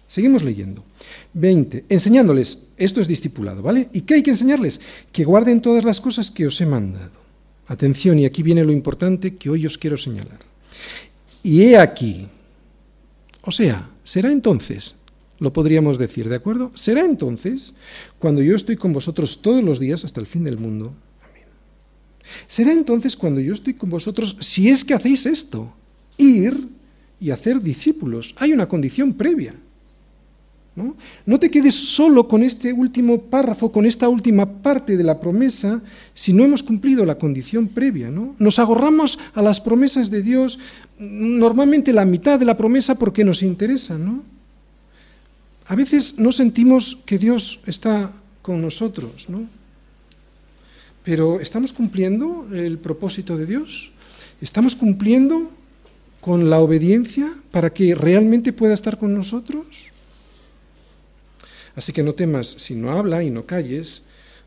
[0.07, 0.83] Seguimos leyendo.
[1.33, 1.85] 20.
[1.87, 3.89] Enseñándoles, esto es discipulado, ¿vale?
[3.93, 4.81] ¿Y qué hay que enseñarles?
[5.11, 7.11] Que guarden todas las cosas que os he mandado.
[7.67, 10.39] Atención, y aquí viene lo importante que hoy os quiero señalar.
[11.43, 12.27] Y he aquí,
[13.41, 14.95] o sea, será entonces,
[15.39, 16.71] lo podríamos decir, ¿de acuerdo?
[16.75, 17.73] Será entonces
[18.19, 20.93] cuando yo estoy con vosotros todos los días hasta el fin del mundo.
[22.47, 25.73] Será entonces cuando yo estoy con vosotros, si es que hacéis esto,
[26.17, 26.67] ir
[27.19, 28.33] y hacer discípulos.
[28.37, 29.53] Hay una condición previa.
[31.25, 31.37] ¿no?
[31.37, 35.81] te quedes solo con este último párrafo, con esta última parte de la promesa,
[36.13, 38.09] si no hemos cumplido la condición previa.
[38.09, 38.35] ¿no?
[38.39, 40.59] Nos agorramos a las promesas de Dios,
[40.97, 43.97] normalmente la mitad de la promesa porque nos interesa.
[43.97, 44.23] ¿no?
[45.67, 48.11] A veces no sentimos que Dios está
[48.41, 49.60] con nosotros, ¿no?
[51.03, 53.91] Pero ¿estamos cumpliendo el propósito de Dios?
[54.41, 55.51] ¿Estamos cumpliendo
[56.19, 59.65] con la obediencia para que realmente pueda estar con nosotros?
[61.75, 64.03] Así que no temas si no habla y no calles,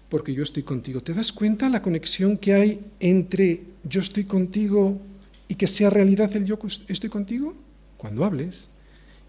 [0.09, 1.01] porque yo estoy contigo.
[1.01, 5.01] ¿Te das cuenta la conexión que hay entre yo estoy contigo
[5.49, 7.55] y que sea realidad el yo estoy contigo?
[7.97, 8.69] Cuando hables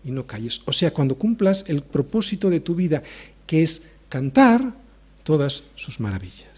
[0.03, 0.61] y no calles.
[0.65, 3.01] O sea, cuando cumplas el propósito de tu vida,
[3.47, 4.75] que es cantar
[5.23, 6.54] todas sus maravillas.